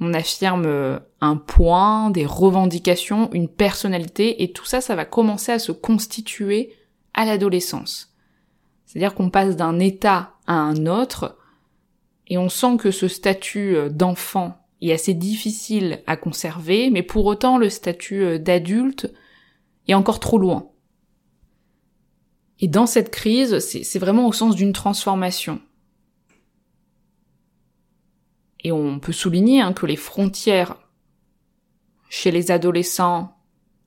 On 0.00 0.12
affirme 0.12 1.00
un 1.20 1.36
point, 1.36 2.10
des 2.10 2.26
revendications, 2.26 3.30
une 3.32 3.48
personnalité, 3.48 4.42
et 4.42 4.52
tout 4.52 4.66
ça, 4.66 4.80
ça 4.80 4.94
va 4.94 5.04
commencer 5.04 5.52
à 5.52 5.58
se 5.58 5.72
constituer 5.72 6.74
à 7.14 7.24
l'adolescence. 7.24 8.14
C'est-à-dire 8.84 9.14
qu'on 9.14 9.30
passe 9.30 9.56
d'un 9.56 9.78
état 9.78 10.34
à 10.46 10.54
un 10.54 10.86
autre, 10.86 11.38
et 12.28 12.36
on 12.38 12.48
sent 12.48 12.76
que 12.78 12.90
ce 12.90 13.08
statut 13.08 13.76
d'enfant 13.90 14.58
est 14.82 14.92
assez 14.92 15.14
difficile 15.14 16.02
à 16.06 16.16
conserver, 16.16 16.90
mais 16.90 17.02
pour 17.02 17.24
autant 17.24 17.56
le 17.56 17.70
statut 17.70 18.38
d'adulte 18.38 19.10
est 19.88 19.94
encore 19.94 20.20
trop 20.20 20.36
loin. 20.36 20.70
Et 22.60 22.68
dans 22.68 22.86
cette 22.86 23.10
crise, 23.10 23.58
c'est 23.60 23.98
vraiment 23.98 24.26
au 24.26 24.32
sens 24.32 24.54
d'une 24.54 24.72
transformation. 24.72 25.60
Et 28.66 28.72
on 28.72 28.98
peut 28.98 29.12
souligner 29.12 29.60
hein, 29.60 29.72
que 29.72 29.86
les 29.86 29.94
frontières 29.94 30.74
chez 32.08 32.32
les 32.32 32.50
adolescents 32.50 33.36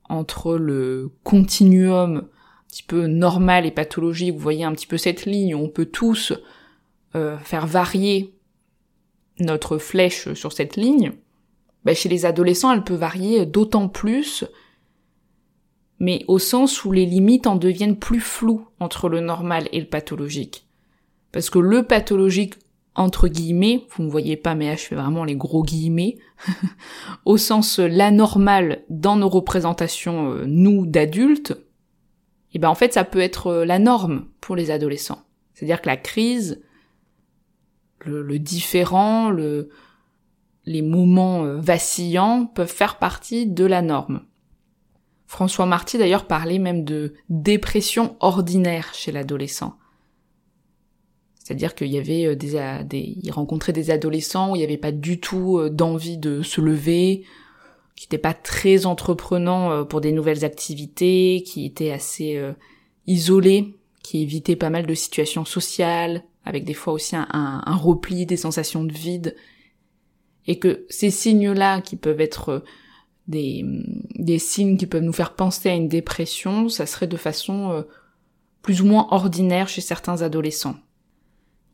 entre 0.08 0.56
le 0.56 1.12
continuum 1.26 2.16
un 2.16 2.68
petit 2.70 2.84
peu 2.84 3.06
normal 3.06 3.66
et 3.66 3.72
pathologique, 3.72 4.34
vous 4.34 4.40
voyez 4.40 4.64
un 4.64 4.72
petit 4.72 4.88
peu 4.88 4.96
cette 4.96 5.26
ligne 5.26 5.54
on 5.54 5.68
peut 5.68 5.88
tous 5.88 6.32
euh, 7.14 7.38
faire 7.40 7.68
varier 7.68 8.34
notre 9.42 9.78
flèche 9.78 10.32
sur 10.34 10.54
cette 10.54 10.78
ligne, 10.78 11.12
bah, 11.84 11.94
chez 11.94 12.08
les 12.08 12.26
adolescents, 12.26 12.72
elle 12.72 12.86
peut 12.86 12.96
varier 12.96 13.46
d'autant 13.46 13.90
plus, 13.90 14.46
mais 16.00 16.24
au 16.30 16.40
sens 16.40 16.86
où 16.86 16.94
les 16.94 17.06
limites 17.06 17.48
en 17.48 17.58
deviennent 17.58 18.00
plus 18.00 18.22
floues 18.22 18.66
entre 18.80 19.10
le 19.10 19.20
normal 19.20 19.68
et 19.74 19.82
le 19.82 19.88
pathologique. 19.88 20.66
Parce 21.34 21.50
que 21.50 21.60
le 21.60 21.84
pathologique 21.84 22.56
entre 23.00 23.30
guillemets, 23.30 23.86
vous 23.92 24.04
ne 24.04 24.12
voyez 24.12 24.36
pas 24.36 24.56
mais 24.56 24.76
je 24.76 24.84
fais 24.84 24.96
vraiment 24.96 25.24
les 25.24 25.38
gros 25.38 25.64
guillemets, 25.64 26.18
au 27.26 27.38
sens 27.38 27.80
l'anormal 27.80 28.84
dans 28.90 29.16
nos 29.16 29.30
représentations, 29.30 30.34
euh, 30.34 30.44
nous 30.46 30.86
d'adultes, 30.86 31.52
et 32.52 32.58
eh 32.58 32.60
ben 32.60 32.68
en 32.68 32.76
fait 32.76 32.94
ça 32.94 33.06
peut 33.06 33.22
être 33.22 33.48
euh, 33.48 33.66
la 33.66 33.80
norme 33.80 34.26
pour 34.42 34.56
les 34.56 34.70
adolescents. 34.70 35.24
C'est-à-dire 35.54 35.82
que 35.82 35.88
la 35.88 35.98
crise, 35.98 36.62
le, 38.06 38.40
différent, 38.40 39.30
le, 39.30 39.70
les 40.66 40.82
moments 40.82 41.46
euh, 41.46 41.58
vacillants 41.58 42.48
peuvent 42.48 42.68
faire 42.68 42.98
partie 42.98 43.46
de 43.48 43.66
la 43.66 43.82
norme. 43.82 44.26
François 45.26 45.68
Marty 45.68 45.98
d'ailleurs 45.98 46.28
parlait 46.28 46.60
même 46.60 46.84
de 46.84 47.14
dépression 47.30 48.18
ordinaire 48.20 48.94
chez 48.94 49.12
l'adolescent. 49.12 49.78
C'est-à-dire 51.50 51.74
qu'il 51.74 51.88
y 51.88 51.98
avait 51.98 52.28
euh, 52.28 52.36
des, 52.36 52.84
des, 52.86 53.18
il 53.24 53.32
rencontrait 53.32 53.74
des 53.74 53.90
adolescents 53.90 54.52
où 54.52 54.56
il 54.56 54.60
n'y 54.60 54.66
avait 54.66 54.78
pas 54.78 54.92
du 54.92 55.20
tout 55.20 55.58
euh, 55.58 55.72
d'envie 55.72 56.20
de 56.20 56.44
se 56.44 56.62
lever, 56.62 57.24
qui 57.96 58.06
n'étaient 58.06 58.20
pas 58.20 58.36
très 58.36 58.86
entreprenants 58.86 59.72
euh, 59.72 59.84
pour 59.84 60.00
des 60.00 60.12
nouvelles 60.12 60.46
activités, 60.46 61.42
qui 61.44 61.66
étaient 61.66 61.90
assez 61.90 62.40
isolés, 63.08 63.80
qui 64.04 64.22
évitaient 64.22 64.56
pas 64.56 64.70
mal 64.70 64.86
de 64.86 64.94
situations 64.94 65.44
sociales, 65.44 66.24
avec 66.46 66.66
des 66.66 66.76
fois 66.76 66.94
aussi 66.94 67.16
un, 67.16 67.76
repli, 67.76 68.28
des 68.28 68.38
sensations 68.38 68.84
de 68.84 68.94
vide, 68.94 69.36
et 70.46 70.60
que 70.60 70.86
ces 70.88 71.10
signes-là, 71.10 71.82
qui 71.82 71.96
peuvent 71.96 72.22
être 72.22 72.64
des 73.26 74.38
signes 74.38 74.78
qui 74.78 74.86
peuvent 74.86 75.02
nous 75.02 75.14
faire 75.14 75.34
penser 75.34 75.70
à 75.70 75.74
une 75.74 75.88
dépression, 75.88 76.70
ça 76.70 76.86
serait 76.86 77.08
de 77.08 77.18
façon 77.18 77.84
plus 78.62 78.84
ou 78.84 78.86
moins 78.86 79.08
ordinaire 79.10 79.68
chez 79.68 79.82
certains 79.82 80.22
adolescents. 80.22 80.76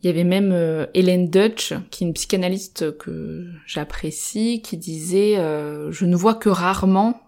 Il 0.06 0.10
y 0.10 0.12
avait 0.12 0.24
même 0.24 0.52
euh, 0.52 0.86
Hélène 0.94 1.32
Dutch, 1.32 1.74
qui 1.90 2.04
est 2.04 2.08
une 2.08 2.14
psychanalyste 2.14 2.96
que 3.00 3.48
j'apprécie, 3.66 4.62
qui 4.62 4.78
disait 4.78 5.40
euh, 5.40 5.92
Je 5.92 6.06
ne 6.06 6.16
vois 6.16 6.36
que 6.36 6.48
rarement 6.48 7.20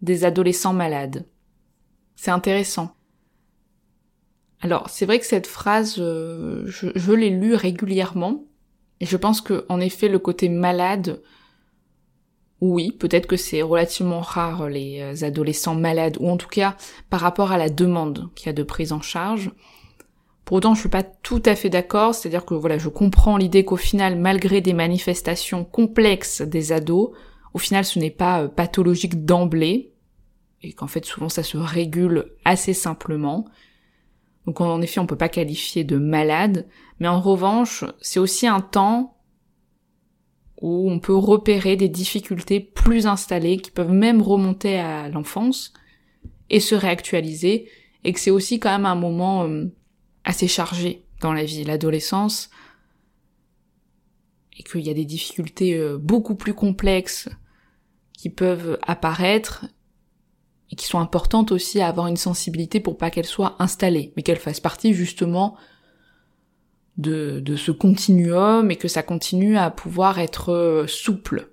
des 0.00 0.24
adolescents 0.24 0.72
malades. 0.72 1.26
C'est 2.14 2.30
intéressant. 2.30 2.94
Alors, 4.62 4.88
c'est 4.88 5.04
vrai 5.04 5.18
que 5.18 5.26
cette 5.26 5.46
phrase, 5.46 5.96
euh, 5.98 6.64
je, 6.64 6.86
je 6.94 7.12
l'ai 7.12 7.28
lue 7.28 7.54
régulièrement, 7.54 8.44
et 9.00 9.04
je 9.04 9.18
pense 9.18 9.42
que, 9.42 9.66
en 9.68 9.78
effet, 9.78 10.08
le 10.08 10.18
côté 10.18 10.48
malade, 10.48 11.20
oui, 12.62 12.92
peut-être 12.92 13.26
que 13.26 13.36
c'est 13.36 13.60
relativement 13.60 14.22
rare 14.22 14.70
les 14.70 15.22
adolescents 15.22 15.74
malades, 15.74 16.16
ou 16.18 16.30
en 16.30 16.38
tout 16.38 16.48
cas 16.48 16.78
par 17.10 17.20
rapport 17.20 17.52
à 17.52 17.58
la 17.58 17.68
demande 17.68 18.30
qu'il 18.34 18.46
y 18.46 18.48
a 18.48 18.54
de 18.54 18.62
prise 18.62 18.94
en 18.94 19.02
charge. 19.02 19.50
Pour 20.46 20.58
autant, 20.58 20.74
je 20.74 20.80
suis 20.80 20.88
pas 20.88 21.02
tout 21.02 21.42
à 21.44 21.56
fait 21.56 21.70
d'accord, 21.70 22.14
c'est-à-dire 22.14 22.44
que 22.44 22.54
voilà, 22.54 22.78
je 22.78 22.88
comprends 22.88 23.36
l'idée 23.36 23.64
qu'au 23.64 23.76
final, 23.76 24.16
malgré 24.16 24.60
des 24.60 24.74
manifestations 24.74 25.64
complexes 25.64 26.40
des 26.40 26.70
ados, 26.70 27.10
au 27.52 27.58
final, 27.58 27.84
ce 27.84 27.98
n'est 27.98 28.12
pas 28.12 28.42
euh, 28.42 28.48
pathologique 28.48 29.24
d'emblée, 29.24 29.92
et 30.62 30.72
qu'en 30.72 30.86
fait, 30.86 31.04
souvent, 31.04 31.28
ça 31.28 31.42
se 31.42 31.56
régule 31.56 32.26
assez 32.44 32.74
simplement. 32.74 33.44
Donc, 34.46 34.60
en 34.60 34.80
effet, 34.82 35.00
on 35.00 35.06
peut 35.06 35.16
pas 35.16 35.28
qualifier 35.28 35.82
de 35.82 35.96
malade, 35.98 36.68
mais 37.00 37.08
en 37.08 37.20
revanche, 37.20 37.84
c'est 38.00 38.20
aussi 38.20 38.46
un 38.46 38.60
temps 38.60 39.16
où 40.62 40.88
on 40.88 41.00
peut 41.00 41.16
repérer 41.16 41.74
des 41.74 41.88
difficultés 41.88 42.60
plus 42.60 43.08
installées 43.08 43.56
qui 43.56 43.72
peuvent 43.72 43.90
même 43.90 44.22
remonter 44.22 44.78
à 44.78 45.08
l'enfance 45.08 45.72
et 46.50 46.60
se 46.60 46.76
réactualiser, 46.76 47.68
et 48.04 48.12
que 48.12 48.20
c'est 48.20 48.30
aussi 48.30 48.60
quand 48.60 48.70
même 48.70 48.86
un 48.86 48.94
moment 48.94 49.42
euh, 49.42 49.64
assez 50.26 50.48
chargé 50.48 51.04
dans 51.22 51.32
la 51.32 51.44
vie, 51.44 51.64
l'adolescence, 51.64 52.50
et 54.58 54.62
qu'il 54.62 54.86
y 54.86 54.90
a 54.90 54.94
des 54.94 55.04
difficultés 55.04 55.74
euh, 55.74 55.96
beaucoup 55.96 56.34
plus 56.34 56.54
complexes 56.54 57.28
qui 58.12 58.28
peuvent 58.28 58.78
apparaître 58.82 59.64
et 60.70 60.76
qui 60.76 60.86
sont 60.86 60.98
importantes 60.98 61.52
aussi 61.52 61.80
à 61.80 61.88
avoir 61.88 62.08
une 62.08 62.16
sensibilité 62.16 62.80
pour 62.80 62.98
pas 62.98 63.10
qu'elles 63.10 63.24
soient 63.24 63.56
installées, 63.58 64.12
mais 64.16 64.22
qu'elles 64.22 64.38
fassent 64.38 64.60
partie 64.60 64.94
justement 64.94 65.56
de, 66.96 67.40
de 67.40 67.56
ce 67.56 67.70
continuum 67.70 68.70
et 68.70 68.76
que 68.76 68.88
ça 68.88 69.02
continue 69.02 69.56
à 69.56 69.70
pouvoir 69.70 70.18
être 70.18 70.52
euh, 70.52 70.86
souple. 70.86 71.52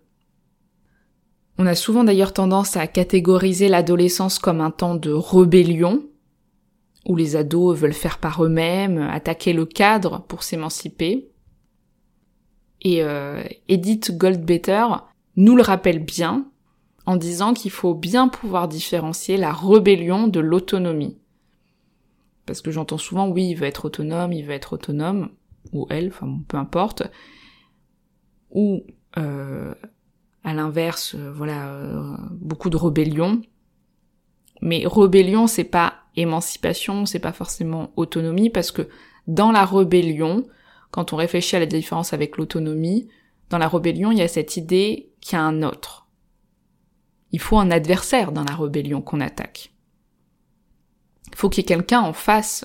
On 1.58 1.68
a 1.68 1.76
souvent 1.76 2.04
d'ailleurs 2.04 2.34
tendance 2.34 2.78
à 2.78 2.88
catégoriser 2.88 3.68
l'adolescence 3.68 4.40
comme 4.40 4.62
un 4.62 4.72
temps 4.72 4.96
de 4.96 5.12
rébellion, 5.12 6.04
où 7.06 7.16
les 7.16 7.36
ados 7.36 7.78
veulent 7.78 7.94
faire 7.94 8.18
par 8.18 8.44
eux-mêmes, 8.44 8.98
attaquer 8.98 9.54
le 9.54 9.66
cadre 9.66 10.24
pour 10.28 10.44
s'émanciper. 10.44 11.30
Et 12.82 13.04
euh, 13.04 13.44
Edith 13.68 14.18
Goldbetter 14.18 14.86
nous 15.36 15.56
le 15.56 15.64
rappelle 15.64 16.00
bien 16.00 16.46
en 17.06 17.18
disant 17.18 17.54
qu'il 17.54 17.72
faut 17.72 17.94
bien 17.94 18.28
pouvoir 18.28 18.68
différencier 18.68 19.38
la 19.38 19.52
rébellion 19.52 20.28
de 20.28 20.40
l'autonomie. 20.40 21.18
Parce 22.46 22.62
que 22.62 22.72
j'entends 22.72 22.98
souvent, 22.98 23.30
oui, 23.30 23.50
il 23.50 23.56
veut 23.56 23.68
être 23.68 23.86
autonome, 23.86 24.34
il 24.34 24.46
veut 24.46 24.54
être 24.54 24.74
autonome, 24.74 25.30
ou 25.72 25.88
elle, 25.90 26.08
enfin 26.08 26.40
peu 26.48 26.58
importe. 26.58 27.04
Ou 28.52 28.84
euh, 29.18 29.74
à 30.44 30.54
l'inverse, 30.54 31.16
euh, 31.16 31.32
voilà, 31.34 31.70
euh, 31.70 32.16
beaucoup 32.32 32.70
de 32.70 32.78
rébellion. 32.78 33.42
Mais 34.66 34.84
rébellion, 34.86 35.46
c'est 35.46 35.66
pas 35.66 35.96
émancipation, 36.16 37.06
c'est 37.06 37.20
pas 37.20 37.34
forcément 37.34 37.92
autonomie, 37.98 38.50
parce 38.50 38.72
que 38.72 38.88
dans 39.28 39.52
la 39.52 39.66
rébellion, 39.66 40.48
quand 40.90 41.12
on 41.12 41.18
réfléchit 41.18 41.58
à 41.58 41.60
la 41.60 41.66
différence 41.66 42.14
avec 42.14 42.38
l'autonomie, 42.38 43.10
dans 43.50 43.58
la 43.58 43.68
rébellion, 43.68 44.12
il 44.12 44.20
y 44.20 44.22
a 44.22 44.28
cette 44.30 44.56
idée 44.56 45.12
qu'il 45.20 45.38
y 45.38 45.42
a 45.42 45.44
un 45.44 45.64
autre. 45.64 46.08
Il 47.32 47.42
faut 47.42 47.58
un 47.58 47.72
adversaire 47.72 48.32
dans 48.32 48.46
la 48.46 48.56
rébellion 48.56 49.02
qu'on 49.02 49.20
attaque. 49.20 49.74
Il 51.28 51.36
faut 51.36 51.50
qu'il 51.50 51.64
y 51.64 51.66
ait 51.66 51.68
quelqu'un 51.68 52.00
en 52.00 52.14
face. 52.14 52.64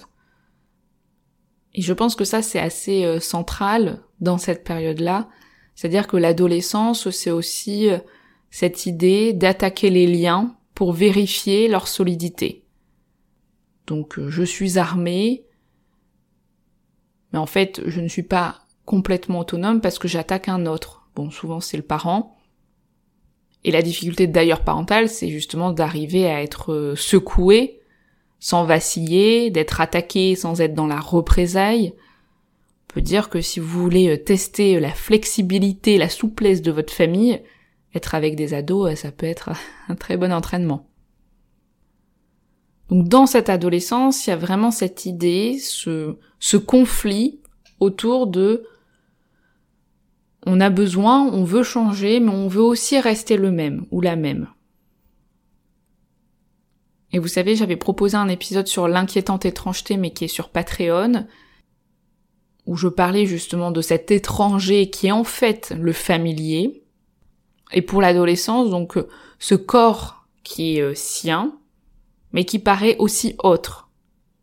Et 1.74 1.82
je 1.82 1.92
pense 1.92 2.14
que 2.14 2.24
ça, 2.24 2.42
c'est 2.42 2.60
assez 2.60 3.04
euh, 3.04 3.18
central 3.18 4.04
dans 4.20 4.38
cette 4.38 4.62
période-là. 4.62 5.28
C'est-à-dire 5.74 6.06
que 6.06 6.16
l'adolescence, 6.16 7.10
c'est 7.10 7.32
aussi 7.32 7.90
euh, 7.90 7.98
cette 8.50 8.86
idée 8.86 9.32
d'attaquer 9.32 9.90
les 9.90 10.06
liens 10.06 10.57
pour 10.78 10.92
vérifier 10.92 11.66
leur 11.66 11.88
solidité. 11.88 12.62
Donc 13.88 14.16
euh, 14.16 14.30
je 14.30 14.44
suis 14.44 14.78
armée, 14.78 15.42
mais 17.32 17.40
en 17.40 17.47
fait, 17.47 17.82
je 17.85 18.00
ne 18.00 18.06
suis 18.06 18.23
pas 18.23 18.61
complètement 18.85 19.40
autonome 19.40 19.80
parce 19.80 19.99
que 19.99 20.06
j'attaque 20.06 20.49
un 20.49 20.66
autre. 20.66 21.08
Bon, 21.16 21.32
souvent 21.32 21.58
c'est 21.58 21.78
le 21.78 21.82
parent. 21.82 22.38
Et 23.64 23.73
la 23.73 23.82
difficulté 23.82 24.28
d'ailleurs 24.28 24.62
parentale, 24.62 25.08
c'est 25.08 25.30
justement 25.30 25.73
d'arriver 25.73 26.26
à 26.28 26.44
être 26.44 26.73
euh, 26.73 26.94
secoué 26.94 27.80
sans 28.38 28.64
vaciller, 28.64 29.50
d'être 29.50 29.80
attaqué 29.80 30.37
sans 30.37 30.61
être 30.61 30.75
dans 30.75 30.87
la 30.87 31.00
représaille. 31.00 31.92
On 32.88 32.94
peut 32.94 33.02
dire 33.02 33.30
que 33.30 33.40
si 33.40 33.58
vous 33.58 33.82
voulez 33.82 34.11
euh, 34.11 34.16
tester 34.16 34.78
la 34.78 34.92
flexibilité, 34.92 35.99
la 35.99 36.08
souplesse 36.08 36.62
de 36.62 36.70
votre 36.70 36.92
famille, 36.92 37.42
être 37.95 38.14
avec 38.14 38.37
des 38.37 38.54
ados, 38.54 38.92
euh, 38.92 38.95
ça 38.97 39.12
peut 39.12 39.26
être 39.26 39.50
un 39.88 39.95
très 39.95 40.16
bon 40.16 40.33
entraînement. 40.33 40.87
Donc 42.90 43.09
dans 43.09 43.26
cette 43.26 43.50
adolescence, 43.50 44.26
il 44.26 44.30
y 44.30 44.33
a 44.33 44.37
vraiment 44.37 44.71
cette 44.71 45.04
idée, 45.04 45.59
ce, 45.59 46.16
ce 46.38 46.57
conflit 46.57 47.40
autour 47.80 48.26
de 48.26 48.64
on 50.47 50.61
a 50.61 50.71
besoin, 50.71 51.26
on 51.26 51.45
veut 51.45 51.62
changer, 51.62 52.21
mais 52.21 52.30
on 52.30 52.49
veut 52.49 52.62
aussi 52.62 52.99
rester 52.99 53.37
le 53.37 53.50
même 53.50 53.85
ou 53.90 54.00
la 54.00 54.16
même. 54.16 54.49
Et 57.12 57.18
vous 57.18 57.28
savez, 57.28 57.57
j'avais 57.57 57.76
proposé 57.76 58.16
un 58.16 58.28
épisode 58.28 58.66
sur 58.66 58.88
l'inquiétante 58.88 59.45
étrangeté, 59.45 59.97
mais 59.97 60.12
qui 60.12 60.25
est 60.25 60.28
sur 60.28 60.50
Patreon, 60.50 61.26
où 62.66 62.76
je 62.76 62.88
parlais 62.88 63.26
justement 63.26 63.71
de 63.71 63.80
cet 63.80 64.11
étranger 64.11 64.90
qui 64.90 65.09
est 65.09 65.12
en 65.12 65.25
fait 65.25 65.75
le 65.78 65.92
familier. 65.92 66.85
Et 67.72 67.82
pour 67.82 68.00
l'adolescence, 68.00 68.70
donc 68.70 68.98
ce 69.38 69.54
corps 69.54 70.26
qui 70.42 70.76
est 70.76 70.82
euh, 70.82 70.94
sien, 70.94 71.58
mais 72.32 72.44
qui 72.44 72.58
paraît 72.58 72.96
aussi 72.98 73.34
autre. 73.38 73.88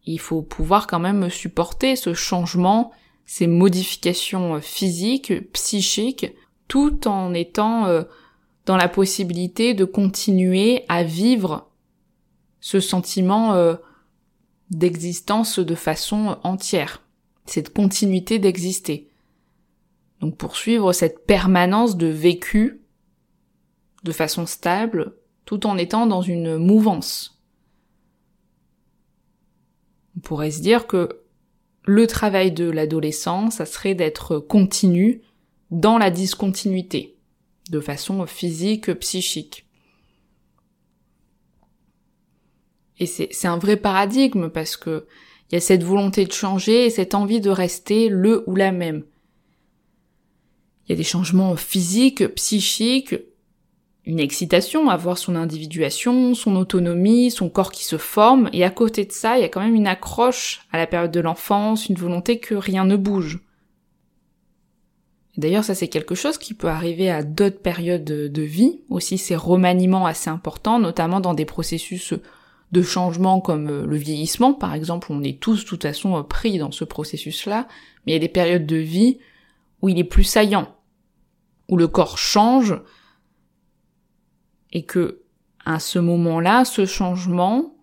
Il 0.06 0.20
faut 0.20 0.42
pouvoir 0.42 0.88
quand 0.88 1.00
même 1.00 1.30
supporter 1.30 1.96
ce 1.96 2.14
changement, 2.14 2.92
ces 3.26 3.48
modifications 3.48 4.56
euh, 4.56 4.60
physiques, 4.60 5.52
psychiques, 5.52 6.34
tout 6.68 7.08
en 7.08 7.34
étant 7.34 7.86
euh, 7.86 8.04
dans 8.66 8.78
la 8.78 8.88
possibilité 8.88 9.74
de 9.74 9.86
continuer 9.86 10.86
à 10.88 11.04
vivre 11.04 11.70
ce 12.60 12.80
sentiment 12.80 13.54
euh, 13.54 13.76
d'existence 14.72 15.60
de 15.60 15.76
façon 15.76 16.38
entière, 16.44 17.04
cette 17.46 17.74
continuité 17.74 18.40
d'exister. 18.40 19.10
Donc 20.22 20.38
poursuivre 20.38 20.94
cette 20.94 21.26
permanence 21.26 21.98
de 21.98 22.08
vécu 22.08 22.82
de 24.06 24.12
façon 24.12 24.46
stable, 24.46 25.16
tout 25.46 25.66
en 25.66 25.78
étant 25.78 26.06
dans 26.06 26.22
une 26.22 26.58
mouvance. 26.58 27.42
On 30.16 30.20
pourrait 30.22 30.52
se 30.52 30.62
dire 30.62 30.88
que 30.88 31.22
le 31.86 32.08
travail 32.08 32.52
de 32.52 32.70
l'adolescent, 32.70 33.50
ça 33.50 33.66
serait 33.66 33.96
d'être 33.96 34.38
continu 34.38 35.22
dans 35.72 35.98
la 35.98 36.12
discontinuité, 36.12 37.18
de 37.72 37.80
façon 37.80 38.26
physique, 38.28 38.94
psychique. 38.94 39.66
Et 43.00 43.08
c'est 43.08 43.48
un 43.48 43.58
vrai 43.58 43.76
paradigme 43.76 44.50
parce 44.50 44.78
que 44.78 45.08
il 45.50 45.56
y 45.56 45.58
a 45.58 45.62
cette 45.62 45.84
volonté 45.84 46.26
de 46.26 46.32
changer 46.32 46.86
et 46.86 46.90
cette 46.90 47.14
envie 47.14 47.42
de 47.42 47.50
rester 47.50 48.10
le 48.10 48.44
ou 48.48 48.56
la 48.56 48.72
même. 48.72 49.04
Il 50.86 50.92
y 50.92 50.94
a 50.94 50.96
des 50.96 51.04
changements 51.04 51.56
physiques, 51.56 52.26
psychiques, 52.36 53.16
une 54.06 54.20
excitation 54.20 54.90
à 54.90 54.98
voir 54.98 55.18
son 55.18 55.36
individuation, 55.36 56.36
son 56.36 56.56
autonomie, 56.56 57.32
son 57.32 57.50
corps 57.50 57.72
qui 57.72 57.84
se 57.84 57.98
forme, 57.98 58.50
et 58.54 58.64
à 58.64 58.70
côté 58.70 59.06
de 59.06 59.12
ça, 59.12 59.38
il 59.38 59.42
y 59.42 59.46
a 59.46 59.50
quand 59.50 59.62
même 59.62 59.76
une 59.76 59.88
accroche 59.88 60.62
à 60.72 60.78
la 60.78 60.86
période 60.86 61.12
de 61.12 61.20
l'enfance, 61.20 61.90
une 61.90 61.96
volonté 61.96 62.40
que 62.40 62.54
rien 62.54 62.86
ne 62.86 62.98
bouge. 62.98 63.40
D'ailleurs, 65.38 65.64
ça 65.64 65.76
c'est 65.76 65.88
quelque 65.88 66.16
chose 66.16 66.38
qui 66.38 66.54
peut 66.54 66.70
arriver 66.70 67.10
à 67.10 67.24
d'autres 67.24 67.60
périodes 67.60 68.06
de 68.06 68.42
vie, 68.42 68.80
aussi 68.90 69.18
ces 69.18 69.36
remaniements 69.36 70.06
assez 70.06 70.30
importants, 70.30 70.80
notamment 70.80 71.20
dans 71.20 71.34
des 71.34 71.46
processus 71.46 72.14
de 72.72 72.82
changement 72.82 73.42
comme 73.42 73.70
euh, 73.70 73.86
le 73.86 73.96
vieillissement, 73.96 74.54
par 74.54 74.74
exemple, 74.74 75.08
on 75.12 75.24
est 75.24 75.40
tous 75.40 75.64
de 75.64 75.70
toute 75.70 75.84
façon 75.84 76.24
pris 76.24 76.58
dans 76.58 76.72
ce 76.72 76.84
processus-là, 76.84 77.68
mais 78.06 78.12
il 78.12 78.16
y 78.16 78.18
a 78.18 78.20
des 78.20 78.28
périodes 78.28 78.66
de 78.66 78.76
vie 78.76 79.20
où 79.82 79.90
il 79.90 80.00
est 80.00 80.04
plus 80.04 80.24
saillant, 80.24 80.68
où 81.70 81.78
le 81.78 81.88
corps 81.88 82.18
change, 82.18 82.76
et 84.76 84.84
que 84.84 85.22
à 85.64 85.80
ce 85.80 85.98
moment-là, 85.98 86.66
ce 86.66 86.86
changement 86.86 87.74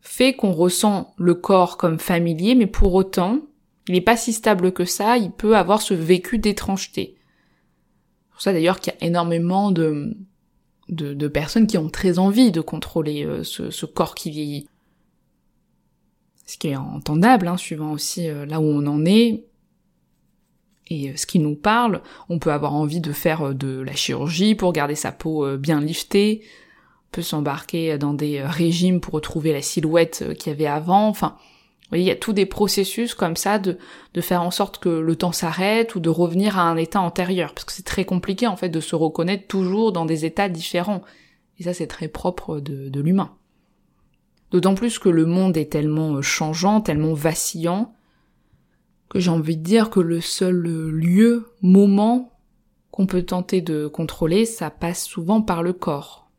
fait 0.00 0.34
qu'on 0.34 0.52
ressent 0.52 1.12
le 1.18 1.34
corps 1.34 1.76
comme 1.76 1.98
familier, 1.98 2.54
mais 2.54 2.68
pour 2.68 2.94
autant, 2.94 3.40
il 3.88 3.94
n'est 3.94 4.00
pas 4.00 4.16
si 4.16 4.32
stable 4.32 4.72
que 4.72 4.84
ça, 4.84 5.18
il 5.18 5.32
peut 5.32 5.56
avoir 5.56 5.82
ce 5.82 5.92
vécu 5.92 6.38
d'étrangeté. 6.38 7.16
C'est 7.16 8.30
pour 8.30 8.40
ça 8.40 8.52
d'ailleurs 8.52 8.78
qu'il 8.78 8.94
y 8.94 9.04
a 9.04 9.06
énormément 9.06 9.72
de, 9.72 10.16
de, 10.88 11.28
personnes 11.28 11.66
qui 11.66 11.76
ont 11.76 11.90
très 11.90 12.20
envie 12.20 12.52
de 12.52 12.60
contrôler 12.60 13.24
euh, 13.24 13.42
ce, 13.42 13.86
corps 13.86 14.14
qui 14.14 14.30
vieillit. 14.30 14.68
Ce 16.46 16.58
qui 16.58 16.68
est 16.68 16.76
entendable, 16.76 17.48
hein, 17.48 17.56
suivant 17.56 17.90
aussi 17.90 18.28
euh, 18.28 18.46
là 18.46 18.60
où 18.60 18.64
on 18.64 18.86
en 18.86 19.04
est, 19.04 19.44
et 20.90 21.10
euh, 21.10 21.12
ce 21.16 21.26
qui 21.26 21.38
nous 21.38 21.54
parle. 21.54 22.02
On 22.28 22.38
peut 22.38 22.52
avoir 22.52 22.74
envie 22.74 23.00
de 23.00 23.12
faire 23.12 23.48
euh, 23.48 23.54
de 23.54 23.80
la 23.80 23.94
chirurgie 23.94 24.54
pour 24.54 24.72
garder 24.72 24.96
sa 24.96 25.12
peau 25.12 25.46
euh, 25.46 25.56
bien 25.56 25.80
liftée, 25.80 26.42
on 26.42 27.10
peut 27.12 27.22
s'embarquer 27.22 27.98
dans 27.98 28.14
des 28.14 28.40
régimes 28.42 29.00
pour 29.00 29.14
retrouver 29.14 29.52
la 29.52 29.62
silhouette 29.62 30.32
qu'il 30.38 30.52
y 30.52 30.54
avait 30.54 30.66
avant, 30.66 31.08
enfin, 31.08 31.36
vous 31.38 31.96
voyez, 31.96 32.04
il 32.04 32.08
y 32.08 32.12
a 32.12 32.16
tous 32.16 32.32
des 32.32 32.46
processus 32.46 33.14
comme 33.14 33.34
ça 33.34 33.58
de, 33.58 33.78
faire 34.20 34.42
en 34.42 34.52
sorte 34.52 34.78
que 34.78 34.88
le 34.88 35.16
temps 35.16 35.32
s'arrête 35.32 35.96
ou 35.96 36.00
de 36.00 36.08
revenir 36.08 36.56
à 36.56 36.62
un 36.62 36.76
état 36.76 37.00
antérieur, 37.00 37.52
parce 37.52 37.64
que 37.64 37.72
c'est 37.72 37.84
très 37.84 38.04
compliqué 38.04 38.46
en 38.46 38.54
fait 38.54 38.68
de 38.68 38.78
se 38.78 38.94
reconnaître 38.94 39.48
toujours 39.48 39.90
dans 39.90 40.04
des 40.04 40.24
états 40.24 40.48
différents. 40.48 41.02
Et 41.58 41.64
ça 41.64 41.74
c'est 41.74 41.88
très 41.88 42.06
propre 42.06 42.60
de 42.60 43.00
l'humain. 43.00 43.32
D'autant 44.52 44.76
plus 44.76 45.00
que 45.00 45.08
le 45.08 45.26
monde 45.26 45.56
est 45.56 45.72
tellement 45.72 46.22
changeant, 46.22 46.80
tellement 46.80 47.14
vacillant, 47.14 47.92
que 49.10 49.18
j'ai 49.18 49.30
envie 49.30 49.56
de 49.56 49.62
dire 49.62 49.90
que 49.90 50.00
le 50.00 50.20
seul 50.20 50.56
lieu, 50.56 51.52
moment 51.60 52.38
qu'on 52.90 53.06
peut 53.06 53.22
tenter 53.22 53.60
de 53.60 53.86
contrôler, 53.86 54.46
ça 54.46 54.70
passe 54.70 55.04
souvent 55.04 55.42
par 55.42 55.62
le 55.62 55.72
corps. 55.72 56.30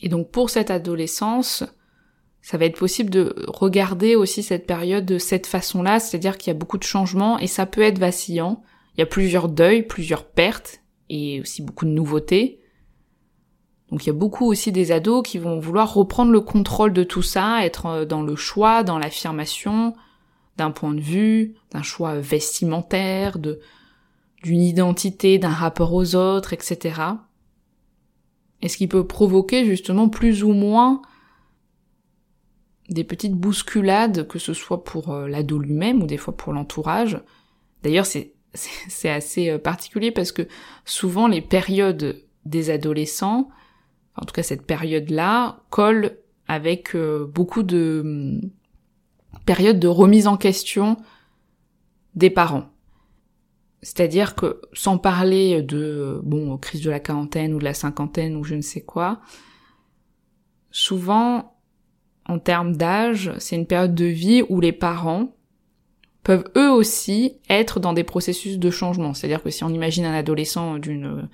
Et 0.00 0.08
donc 0.08 0.30
pour 0.30 0.50
cette 0.50 0.70
adolescence, 0.70 1.64
ça 2.42 2.58
va 2.58 2.66
être 2.66 2.78
possible 2.78 3.08
de 3.08 3.34
regarder 3.48 4.14
aussi 4.14 4.42
cette 4.42 4.66
période 4.66 5.06
de 5.06 5.18
cette 5.18 5.46
façon-là, 5.46 5.98
c'est-à-dire 5.98 6.36
qu'il 6.36 6.52
y 6.52 6.56
a 6.56 6.58
beaucoup 6.58 6.76
de 6.76 6.82
changements 6.84 7.38
et 7.38 7.46
ça 7.46 7.64
peut 7.64 7.80
être 7.80 7.98
vacillant. 7.98 8.62
Il 8.94 9.00
y 9.00 9.02
a 9.02 9.06
plusieurs 9.06 9.48
deuils, 9.48 9.82
plusieurs 9.82 10.26
pertes 10.26 10.82
et 11.08 11.40
aussi 11.40 11.62
beaucoup 11.62 11.86
de 11.86 11.90
nouveautés. 11.90 12.60
Donc 13.90 14.04
il 14.04 14.08
y 14.08 14.10
a 14.10 14.14
beaucoup 14.14 14.44
aussi 14.44 14.72
des 14.72 14.92
ados 14.92 15.22
qui 15.26 15.38
vont 15.38 15.58
vouloir 15.58 15.94
reprendre 15.94 16.32
le 16.32 16.42
contrôle 16.42 16.92
de 16.92 17.04
tout 17.04 17.22
ça, 17.22 17.64
être 17.64 18.04
dans 18.04 18.22
le 18.22 18.36
choix, 18.36 18.82
dans 18.82 18.98
l'affirmation, 18.98 19.94
d'un 20.56 20.70
point 20.70 20.94
de 20.94 21.00
vue, 21.00 21.54
d'un 21.70 21.82
choix 21.82 22.18
vestimentaire, 22.18 23.38
de 23.38 23.60
d'une 24.42 24.60
identité, 24.60 25.38
d'un 25.38 25.48
rapport 25.48 25.94
aux 25.94 26.14
autres, 26.14 26.52
etc. 26.52 27.00
Et 28.60 28.68
ce 28.68 28.76
qui 28.76 28.86
peut 28.86 29.06
provoquer 29.06 29.64
justement 29.64 30.10
plus 30.10 30.44
ou 30.44 30.52
moins 30.52 31.00
des 32.88 33.04
petites 33.04 33.34
bousculades, 33.34 34.28
que 34.28 34.38
ce 34.38 34.52
soit 34.52 34.84
pour 34.84 35.10
euh, 35.10 35.28
l'ado 35.28 35.58
lui-même 35.58 36.02
ou 36.02 36.06
des 36.06 36.18
fois 36.18 36.36
pour 36.36 36.52
l'entourage. 36.52 37.20
D'ailleurs, 37.82 38.06
c'est, 38.06 38.34
c'est 38.52 39.08
assez 39.08 39.50
euh, 39.50 39.58
particulier 39.58 40.10
parce 40.10 40.32
que 40.32 40.46
souvent 40.84 41.26
les 41.26 41.40
périodes 41.40 42.22
des 42.44 42.70
adolescents, 42.70 43.48
en 44.16 44.24
tout 44.26 44.34
cas 44.34 44.42
cette 44.42 44.66
période-là, 44.66 45.62
collent 45.70 46.18
avec 46.46 46.94
euh, 46.94 47.26
beaucoup 47.26 47.62
de 47.62 48.40
période 49.46 49.78
de 49.78 49.88
remise 49.88 50.26
en 50.26 50.36
question 50.36 50.96
des 52.14 52.30
parents. 52.30 52.64
C'est-à-dire 53.82 54.34
que 54.34 54.62
sans 54.72 54.96
parler 54.96 55.62
de 55.62 56.20
bon 56.24 56.56
crise 56.56 56.80
de 56.80 56.90
la 56.90 57.00
quarantaine 57.00 57.52
ou 57.52 57.58
de 57.58 57.64
la 57.64 57.74
cinquantaine 57.74 58.36
ou 58.36 58.44
je 58.44 58.54
ne 58.54 58.62
sais 58.62 58.80
quoi, 58.80 59.20
souvent 60.70 61.54
en 62.26 62.38
termes 62.38 62.76
d'âge, 62.76 63.32
c'est 63.38 63.56
une 63.56 63.66
période 63.66 63.94
de 63.94 64.06
vie 64.06 64.42
où 64.48 64.60
les 64.60 64.72
parents 64.72 65.34
peuvent 66.22 66.50
eux 66.56 66.70
aussi 66.70 67.36
être 67.50 67.80
dans 67.80 67.92
des 67.92 68.04
processus 68.04 68.58
de 68.58 68.70
changement. 68.70 69.12
C'est-à-dire 69.12 69.42
que 69.42 69.50
si 69.50 69.62
on 69.62 69.68
imagine 69.68 70.06
un 70.06 70.14
adolescent 70.14 70.78
d'une 70.78 71.28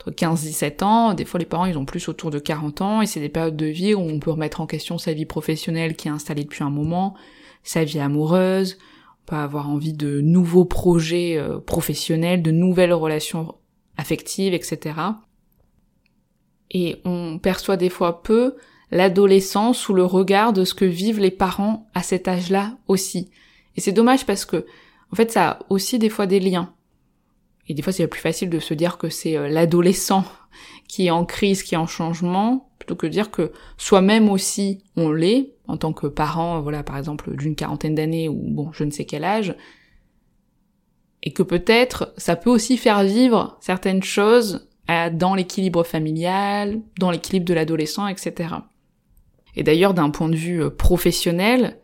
entre 0.00 0.10
15-17 0.10 0.82
ans, 0.82 1.14
des 1.14 1.24
fois 1.24 1.38
les 1.38 1.46
parents 1.46 1.66
ils 1.66 1.76
ont 1.76 1.84
plus 1.84 2.08
autour 2.08 2.30
de 2.30 2.38
40 2.38 2.80
ans 2.80 3.02
et 3.02 3.06
c'est 3.06 3.20
des 3.20 3.28
périodes 3.28 3.56
de 3.56 3.66
vie 3.66 3.94
où 3.94 4.00
on 4.00 4.18
peut 4.18 4.30
remettre 4.30 4.60
en 4.60 4.66
question 4.66 4.96
sa 4.96 5.12
vie 5.12 5.26
professionnelle 5.26 5.94
qui 5.94 6.08
est 6.08 6.10
installée 6.10 6.44
depuis 6.44 6.64
un 6.64 6.70
moment, 6.70 7.14
sa 7.64 7.84
vie 7.84 8.00
amoureuse, 8.00 8.78
on 9.22 9.30
peut 9.30 9.36
avoir 9.36 9.68
envie 9.68 9.92
de 9.92 10.20
nouveaux 10.20 10.64
projets 10.64 11.36
euh, 11.36 11.58
professionnels, 11.58 12.42
de 12.42 12.50
nouvelles 12.50 12.94
relations 12.94 13.54
affectives, 13.98 14.54
etc. 14.54 14.94
Et 16.70 17.00
on 17.04 17.38
perçoit 17.38 17.76
des 17.76 17.90
fois 17.90 18.22
peu 18.22 18.56
l'adolescence 18.90 19.78
sous 19.78 19.92
le 19.92 20.04
regard 20.04 20.52
de 20.52 20.64
ce 20.64 20.74
que 20.74 20.84
vivent 20.84 21.20
les 21.20 21.30
parents 21.30 21.88
à 21.94 22.02
cet 22.02 22.26
âge-là 22.26 22.78
aussi. 22.88 23.30
Et 23.76 23.80
c'est 23.80 23.92
dommage 23.92 24.26
parce 24.26 24.44
que, 24.44 24.64
en 25.12 25.16
fait, 25.16 25.30
ça 25.30 25.50
a 25.50 25.58
aussi 25.68 25.98
des 25.98 26.08
fois 26.08 26.26
des 26.26 26.40
liens. 26.40 26.72
Et 27.70 27.74
des 27.74 27.82
fois, 27.82 27.92
c'est 27.92 28.08
plus 28.08 28.20
facile 28.20 28.50
de 28.50 28.58
se 28.58 28.74
dire 28.74 28.98
que 28.98 29.08
c'est 29.08 29.36
euh, 29.36 29.48
l'adolescent 29.48 30.24
qui 30.88 31.06
est 31.06 31.10
en 31.10 31.24
crise, 31.24 31.62
qui 31.62 31.76
est 31.76 31.78
en 31.78 31.86
changement, 31.86 32.68
plutôt 32.80 32.96
que 32.96 33.06
de 33.06 33.12
dire 33.12 33.30
que 33.30 33.52
soi-même 33.78 34.28
aussi 34.28 34.82
on 34.96 35.12
l'est, 35.12 35.54
en 35.68 35.76
tant 35.76 35.92
que 35.92 36.08
parent, 36.08 36.60
voilà, 36.62 36.82
par 36.82 36.98
exemple, 36.98 37.36
d'une 37.36 37.54
quarantaine 37.54 37.94
d'années 37.94 38.28
ou 38.28 38.42
bon, 38.48 38.72
je 38.72 38.82
ne 38.82 38.90
sais 38.90 39.04
quel 39.04 39.22
âge, 39.22 39.54
et 41.22 41.32
que 41.32 41.44
peut-être 41.44 42.12
ça 42.16 42.34
peut 42.34 42.50
aussi 42.50 42.76
faire 42.76 43.04
vivre 43.04 43.56
certaines 43.60 44.02
choses 44.02 44.68
dans 45.12 45.36
l'équilibre 45.36 45.84
familial, 45.84 46.80
dans 46.98 47.12
l'équilibre 47.12 47.46
de 47.46 47.54
l'adolescent, 47.54 48.08
etc. 48.08 48.54
Et 49.54 49.62
d'ailleurs, 49.62 49.94
d'un 49.94 50.10
point 50.10 50.28
de 50.28 50.34
vue 50.34 50.64
euh, 50.64 50.70
professionnel, 50.70 51.78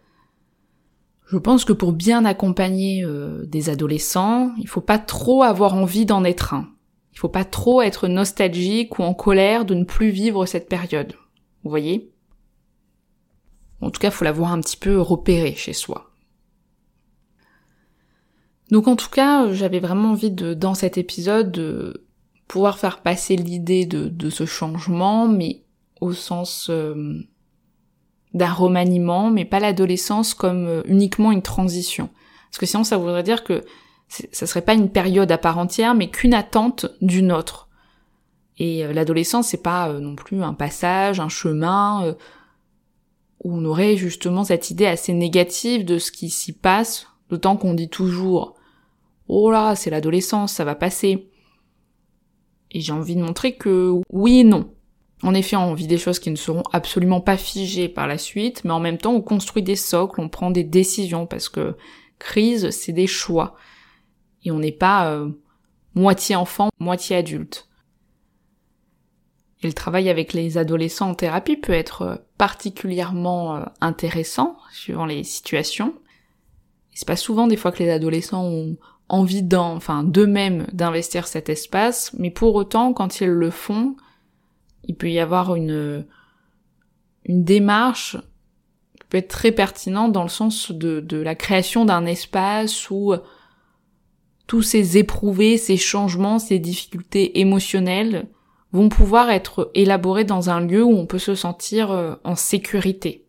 je 1.27 1.39
pense 1.39 1.65
que 1.65 1.73
pour 1.73 1.93
bien 1.93 2.25
accompagner 2.25 3.03
euh, 3.05 3.45
des 3.47 3.69
adolescents, 3.69 4.53
il 4.59 4.69
faut 4.69 4.81
pas 4.81 4.99
trop 4.99 5.43
avoir 5.43 5.75
envie 5.75 6.07
d'en 6.07 6.23
être 6.25 6.55
un. 6.55 6.69
Il 7.13 7.19
faut 7.19 7.29
pas 7.29 7.45
trop 7.45 7.83
être 7.83 8.09
nostalgique 8.09 8.99
ou 8.99 9.03
en 9.03 9.15
colère 9.15 9.65
de 9.65 9.75
ne 9.75 9.85
plus 9.85 10.11
vivre 10.11 10.47
cette 10.47 10.69
période. 10.69 11.15
Vous 11.65 11.71
voyez? 11.71 12.13
En 13.81 13.91
tout 13.91 14.01
cas, 14.01 14.11
faut 14.11 14.25
l'avoir 14.25 14.53
un 14.53 14.61
petit 14.61 14.77
peu 14.77 15.01
repéré 15.01 15.55
chez 15.55 15.73
soi. 15.73 16.11
Donc 18.71 18.89
en 18.89 18.97
tout 18.97 19.11
cas, 19.11 19.53
j'avais 19.53 19.81
vraiment 19.81 20.11
envie 20.11 20.31
de, 20.31 20.55
dans 20.55 20.75
cet 20.75 20.99
épisode, 20.99 21.53
de 21.53 22.07
pouvoir 22.49 22.79
faire 22.79 23.01
passer 23.01 23.37
l'idée 23.37 23.87
de, 23.87 24.31
ce 24.31 24.47
changement, 24.47 25.29
mais 25.29 25.63
au 26.01 26.13
sens 26.13 26.69
euh, 26.71 27.21
d'un 28.37 28.53
remaniement, 28.53 29.31
mais 29.31 29.45
pas 29.45 29.59
l'adolescence 29.59 30.35
comme 30.35 30.67
euh, 30.67 30.83
uniquement 30.87 31.33
une 31.33 31.43
transition. 31.43 32.09
Parce 32.51 32.59
que 32.59 32.67
sinon, 32.67 32.85
ça 32.85 32.97
voudrait 32.97 33.23
dire 33.23 33.43
que 33.43 33.65
ça 34.09 34.47
serait 34.47 34.63
pas 34.63 34.75
une 34.75 34.91
période 34.91 35.33
à 35.33 35.39
part 35.39 35.59
entière, 35.59 35.97
mais 35.97 36.11
qu'une 36.11 36.35
attente 36.35 36.87
d'une 37.01 37.33
autre. 37.33 37.69
Et 38.59 38.85
euh, 38.85 38.93
l'adolescence, 38.93 39.49
c'est 39.49 39.63
pas 39.63 39.93
non 39.93 40.15
plus 40.15 40.43
un 40.43 40.55
passage, 40.55 41.19
un 41.19 41.29
chemin 41.29 42.15
où 43.43 43.55
on 43.55 43.65
aurait 43.65 43.97
justement 43.97 44.45
cette 44.45 44.71
idée 44.71 44.87
assez 44.87 45.13
négative 45.13 45.85
de 45.85 45.99
ce 45.99 46.13
qui 46.13 46.31
s'y 46.31 46.53
passe, 46.53 47.09
d'autant 47.29 47.57
qu'on 47.57 47.75
dit 47.75 47.89
toujours 47.89 48.57
oh 49.29 49.51
là, 49.51 49.75
c'est 49.75 49.91
l'adolescence, 49.91 50.53
ça 50.53 50.65
va 50.65 50.75
passer. 50.75 51.29
Et 52.71 52.81
j'ai 52.81 52.93
envie 52.93 53.17
de 53.17 53.23
montrer 53.23 53.57
que 53.57 53.95
oui 54.11 54.41
et 54.41 54.45
non. 54.45 54.71
En 55.23 55.35
effet, 55.35 55.57
on 55.57 55.75
vit 55.75 55.87
des 55.87 55.99
choses 55.99 56.19
qui 56.19 56.31
ne 56.31 56.37
seront 56.37 56.63
absolument 56.73 57.21
pas 57.21 57.37
figées 57.37 57.89
par 57.89 58.07
la 58.07 58.19
suite, 58.19 58.65
mais 58.65 58.73
en 58.73 58.81
même 58.81 58.99
temps, 58.99 59.15
on 59.15 59.23
construit 59.23 59.63
des 59.63 59.77
socles, 59.77 60.21
on 60.21 60.29
prend 60.29 60.51
des 60.51 60.65
décisions, 60.65 61.27
parce 61.27 61.49
que 61.49 61.77
crise, 62.19 62.71
c'est 62.71 62.93
des 62.93 63.07
choix. 63.07 63.57
Et 64.45 64.51
on 64.51 64.59
n'est 64.59 64.73
pas 64.73 65.11
euh, 65.11 65.31
moitié 65.95 66.37
enfant, 66.37 66.69
moitié 66.79 67.17
adulte. 67.17 67.69
Et 69.63 69.67
le 69.67 69.73
travail 69.73 70.11
avec 70.11 70.35
les 70.35 70.59
adolescents 70.59 71.11
en 71.11 71.15
thérapie 71.15 71.57
peut 71.57 71.73
être 71.73 72.23
particulièrement 72.37 73.57
euh, 73.57 73.65
intéressant, 73.81 74.59
suivant 74.71 75.07
les 75.07 75.25
situations. 75.25 75.95
c'est 76.93 77.09
pas 77.09 77.17
souvent 77.17 77.47
des 77.47 77.57
fois 77.57 77.73
que 77.73 77.83
les 77.83 77.91
adolescents 77.91 78.45
ont 78.45 78.77
envie 79.09 79.43
d'en, 79.43 79.75
enfin, 79.75 80.05
d'eux-mêmes 80.05 80.67
d'investir 80.73 81.27
cet 81.27 81.49
espace, 81.49 82.13
mais 82.19 82.31
pour 82.31 82.55
autant, 82.55 82.93
quand 82.93 83.21
ils 83.21 83.29
le 83.29 83.51
font, 83.51 83.97
il 84.87 84.97
peut 84.97 85.11
y 85.11 85.19
avoir 85.19 85.55
une, 85.55 86.07
une 87.25 87.45
démarche 87.45 88.17
qui 88.99 89.07
peut 89.09 89.19
être 89.19 89.29
très 89.29 89.53
pertinente 89.53 90.13
dans 90.13 90.23
le 90.23 90.29
sens 90.29 90.73
de, 90.73 91.01
de 91.01 91.19
la 91.19 91.35
création 91.35 91.85
d'un 91.85 92.07
espace 92.07 92.91
où 92.91 93.15
tous 94.47 94.63
ces 94.63 94.97
éprouvés, 94.99 95.59
ces 95.59 95.77
changements, 95.77 96.39
ces 96.39 96.59
difficultés 96.59 97.41
émotionnelles 97.41 98.29
vont 98.73 98.89
pouvoir 98.89 99.31
être 99.31 99.71
élaborés 99.75 100.25
dans 100.25 100.51
un 100.51 100.61
lieu 100.61 100.85
où 100.85 100.93
on 100.93 101.07
peut 101.07 101.19
se 101.19 101.35
sentir 101.35 101.91
euh, 101.91 102.15
en 102.25 102.37
sécurité, 102.37 103.25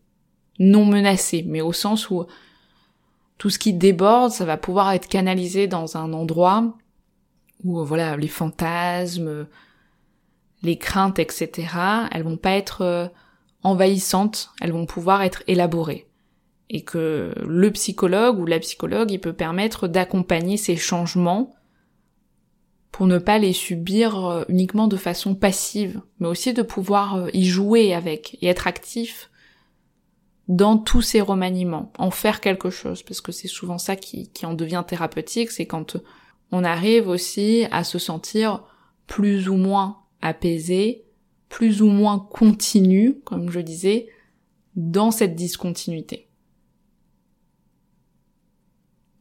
non 0.60 0.86
menacé, 0.86 1.44
mais 1.48 1.62
au 1.62 1.74
sens 1.74 2.10
où 2.10 2.26
tout 3.38 3.50
ce 3.50 3.60
qui 3.60 3.74
déborde, 3.74 4.32
ça 4.32 4.46
va 4.46 4.58
pouvoir 4.58 4.92
être 4.92 5.08
canalisé 5.08 5.68
dans 5.68 5.96
un 5.96 6.14
endroit 6.14 6.76
où 7.64 7.84
voilà 7.84 8.18
les 8.18 8.28
fantasmes, 8.28 9.48
les 10.68 10.78
craintes, 10.78 11.18
etc. 11.18 11.68
Elles 12.12 12.24
vont 12.24 12.38
pas 12.38 12.52
être 12.52 12.82
euh, 12.82 13.08
envahissantes, 13.64 14.52
elles 14.62 14.72
vont 14.72 14.86
pouvoir 14.86 15.24
être 15.24 15.42
élaborées. 15.48 16.08
Et 16.70 16.84
que 16.84 17.34
le 17.44 17.72
psychologue 17.72 18.40
ou 18.40 18.46
la 18.46 18.60
psychologue, 18.60 19.10
il 19.12 19.20
peut 19.20 19.34
permettre 19.34 19.88
d'accompagner 19.88 20.58
ces 20.58 20.76
changements 20.76 21.56
pour 22.92 23.08
ne 23.08 23.18
pas 23.18 23.38
les 23.38 23.54
subir 23.54 24.26
euh, 24.26 24.44
uniquement 24.50 24.88
de 24.88 24.98
façon 24.98 25.34
passive, 25.34 26.02
mais 26.20 26.28
aussi 26.28 26.54
de 26.54 26.62
pouvoir 26.62 27.30
y 27.34 27.46
jouer 27.46 27.94
avec 27.94 28.38
et 28.42 28.48
être 28.48 28.68
actif 28.68 29.32
dans 30.48 30.78
tous 30.78 31.02
ces 31.02 31.20
remaniements, 31.20 31.92
en 31.98 32.10
faire 32.10 32.40
quelque 32.40 32.70
chose, 32.70 33.04
parce 33.04 33.20
que 33.20 33.34
c'est 33.34 33.50
souvent 33.50 33.78
ça 33.78 33.96
qui, 33.98 34.30
qui 34.32 34.46
en 34.46 34.54
devient 34.54 34.84
thérapeutique, 34.88 35.52
c'est 35.52 35.66
quand 35.66 35.98
on 36.52 36.64
arrive 36.64 37.10
aussi 37.10 37.66
à 37.72 37.84
se 37.84 38.00
sentir 38.00 38.64
plus 39.08 39.50
ou 39.50 39.56
moins 39.56 39.98
apaisé, 40.22 41.06
plus 41.50 41.82
ou 41.82 41.88
moins 41.88 42.20
continu, 42.20 43.20
comme 43.24 43.50
je 43.50 43.60
disais, 43.60 44.08
dans 44.76 45.12
cette 45.12 45.36
discontinuité. 45.36 46.28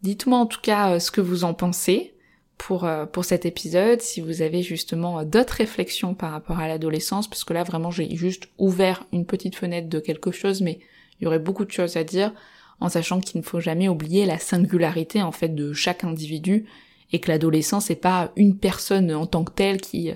Dites-moi 0.02 0.38
en 0.38 0.46
tout 0.46 0.60
cas 0.60 0.92
euh, 0.92 0.98
ce 0.98 1.10
que 1.10 1.20
vous 1.20 1.44
en 1.44 1.54
pensez 1.54 2.14
pour, 2.58 2.84
euh, 2.84 3.06
pour 3.06 3.24
cet 3.24 3.46
épisode, 3.46 4.00
si 4.00 4.20
vous 4.20 4.42
avez 4.42 4.62
justement 4.62 5.18
euh, 5.20 5.24
d'autres 5.24 5.54
réflexions 5.54 6.14
par 6.14 6.30
rapport 6.30 6.58
à 6.58 6.68
l'adolescence, 6.68 7.28
parce 7.28 7.44
que 7.44 7.52
là 7.52 7.64
vraiment 7.64 7.90
j'ai 7.90 8.14
juste 8.14 8.48
ouvert 8.58 9.04
une 9.12 9.26
petite 9.26 9.56
fenêtre 9.56 9.88
de 9.88 9.98
quelque 9.98 10.30
chose, 10.30 10.60
mais 10.60 10.78
il 11.18 11.24
y 11.24 11.26
aurait 11.26 11.38
beaucoup 11.38 11.64
de 11.64 11.70
choses 11.70 11.96
à 11.96 12.04
dire, 12.04 12.32
en 12.78 12.88
sachant 12.88 13.20
qu'il 13.20 13.40
ne 13.40 13.44
faut 13.44 13.60
jamais 13.60 13.88
oublier 13.88 14.26
la 14.26 14.38
singularité 14.38 15.22
en 15.22 15.32
fait 15.32 15.48
de 15.48 15.72
chaque 15.72 16.04
individu 16.04 16.66
et 17.12 17.20
que 17.20 17.30
l'adolescence 17.30 17.88
n'est 17.88 17.96
pas 17.96 18.32
une 18.36 18.58
personne 18.58 19.12
en 19.12 19.26
tant 19.26 19.44
que 19.44 19.52
telle 19.52 19.80
qui 19.80 20.12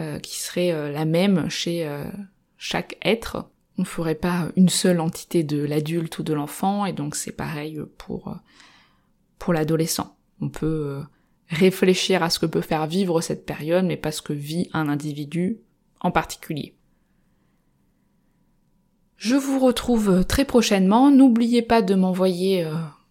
euh, 0.00 0.20
qui 0.20 0.38
serait 0.38 0.70
euh, 0.70 0.92
la 0.92 1.04
même 1.04 1.48
chez 1.50 1.84
euh, 1.84 2.04
chaque 2.56 2.96
être. 3.02 3.50
On 3.78 3.82
ne 3.82 3.86
ferait 3.86 4.14
pas 4.14 4.48
une 4.54 4.68
seule 4.68 5.00
entité 5.00 5.42
de 5.42 5.60
l'adulte 5.60 6.20
ou 6.20 6.22
de 6.22 6.32
l'enfant 6.32 6.86
et 6.86 6.92
donc 6.92 7.16
c'est 7.16 7.32
pareil 7.32 7.80
pour 7.96 8.36
pour 9.38 9.52
l'adolescent. 9.52 10.16
On 10.40 10.48
peut 10.48 11.02
réfléchir 11.48 12.22
à 12.22 12.30
ce 12.30 12.38
que 12.38 12.46
peut 12.46 12.60
faire 12.60 12.86
vivre 12.86 13.20
cette 13.20 13.44
période 13.44 13.84
mais 13.84 13.96
pas 13.96 14.12
ce 14.12 14.22
que 14.22 14.32
vit 14.32 14.68
un 14.72 14.88
individu 14.88 15.58
en 16.00 16.10
particulier. 16.10 16.76
Je 19.16 19.34
vous 19.34 19.58
retrouve 19.58 20.24
très 20.26 20.44
prochainement. 20.44 21.10
N'oubliez 21.10 21.62
pas 21.62 21.82
de 21.82 21.94
m'envoyer 21.94 22.68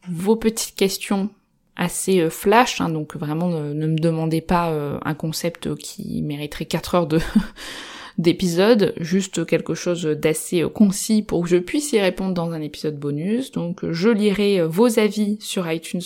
vos 0.09 0.37
petites 0.37 0.75
questions 0.75 1.29
assez 1.77 2.19
euh, 2.19 2.29
flash, 2.29 2.81
hein, 2.81 2.89
donc 2.89 3.15
vraiment 3.15 3.47
ne, 3.49 3.87
me 3.87 3.97
demandez 3.97 4.41
pas 4.41 4.71
euh, 4.71 4.97
un 5.05 5.13
concept 5.13 5.75
qui 5.75 6.21
mériterait 6.21 6.65
4 6.65 6.95
heures 6.95 7.07
de 7.07 7.19
d'épisode, 8.17 8.93
juste 8.99 9.45
quelque 9.45 9.75
chose 9.75 10.03
d'assez 10.03 10.65
concis 10.73 11.21
pour 11.21 11.43
que 11.43 11.49
je 11.49 11.57
puisse 11.57 11.93
y 11.93 11.99
répondre 11.99 12.33
dans 12.33 12.51
un 12.51 12.61
épisode 12.61 12.97
bonus. 12.97 13.51
Donc 13.51 13.89
je 13.89 14.09
lirai 14.09 14.65
vos 14.65 14.99
avis 14.99 15.37
sur 15.39 15.71
iTunes, 15.71 16.01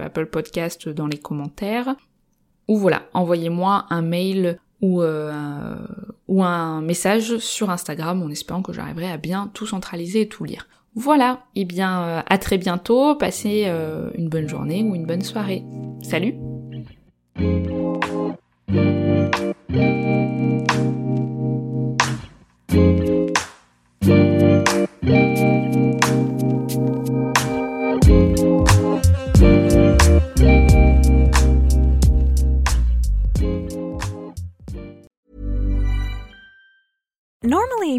Apple 0.00 0.26
Podcast 0.26 0.88
dans 0.88 1.08
les 1.08 1.18
commentaires. 1.18 1.96
Ou 2.68 2.78
voilà, 2.78 3.02
envoyez-moi 3.14 3.86
un 3.90 4.02
mail 4.02 4.60
euh, 4.82 5.76
ou 6.28 6.42
un 6.42 6.82
message 6.82 7.38
sur 7.38 7.70
Instagram 7.70 8.22
en 8.22 8.28
espérant 8.28 8.62
que 8.62 8.72
j'arriverai 8.72 9.10
à 9.10 9.16
bien 9.16 9.50
tout 9.54 9.66
centraliser 9.66 10.22
et 10.22 10.28
tout 10.28 10.44
lire. 10.44 10.66
Voilà, 10.98 11.44
et 11.54 11.60
eh 11.60 11.64
bien 11.66 12.02
euh, 12.02 12.22
à 12.26 12.38
très 12.38 12.56
bientôt, 12.56 13.14
passez 13.16 13.64
euh, 13.66 14.08
une 14.14 14.30
bonne 14.30 14.48
journée 14.48 14.82
ou 14.82 14.94
une 14.94 15.04
bonne 15.04 15.22
soirée. 15.22 15.62
Salut. 16.02 16.34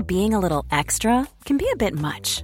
Being 0.06 0.34
a 0.34 0.40
little 0.40 0.64
extra 0.72 1.28
can 1.46 1.58
be 1.58 1.68
a 1.72 1.76
bit 1.76 1.94
much, 1.94 2.44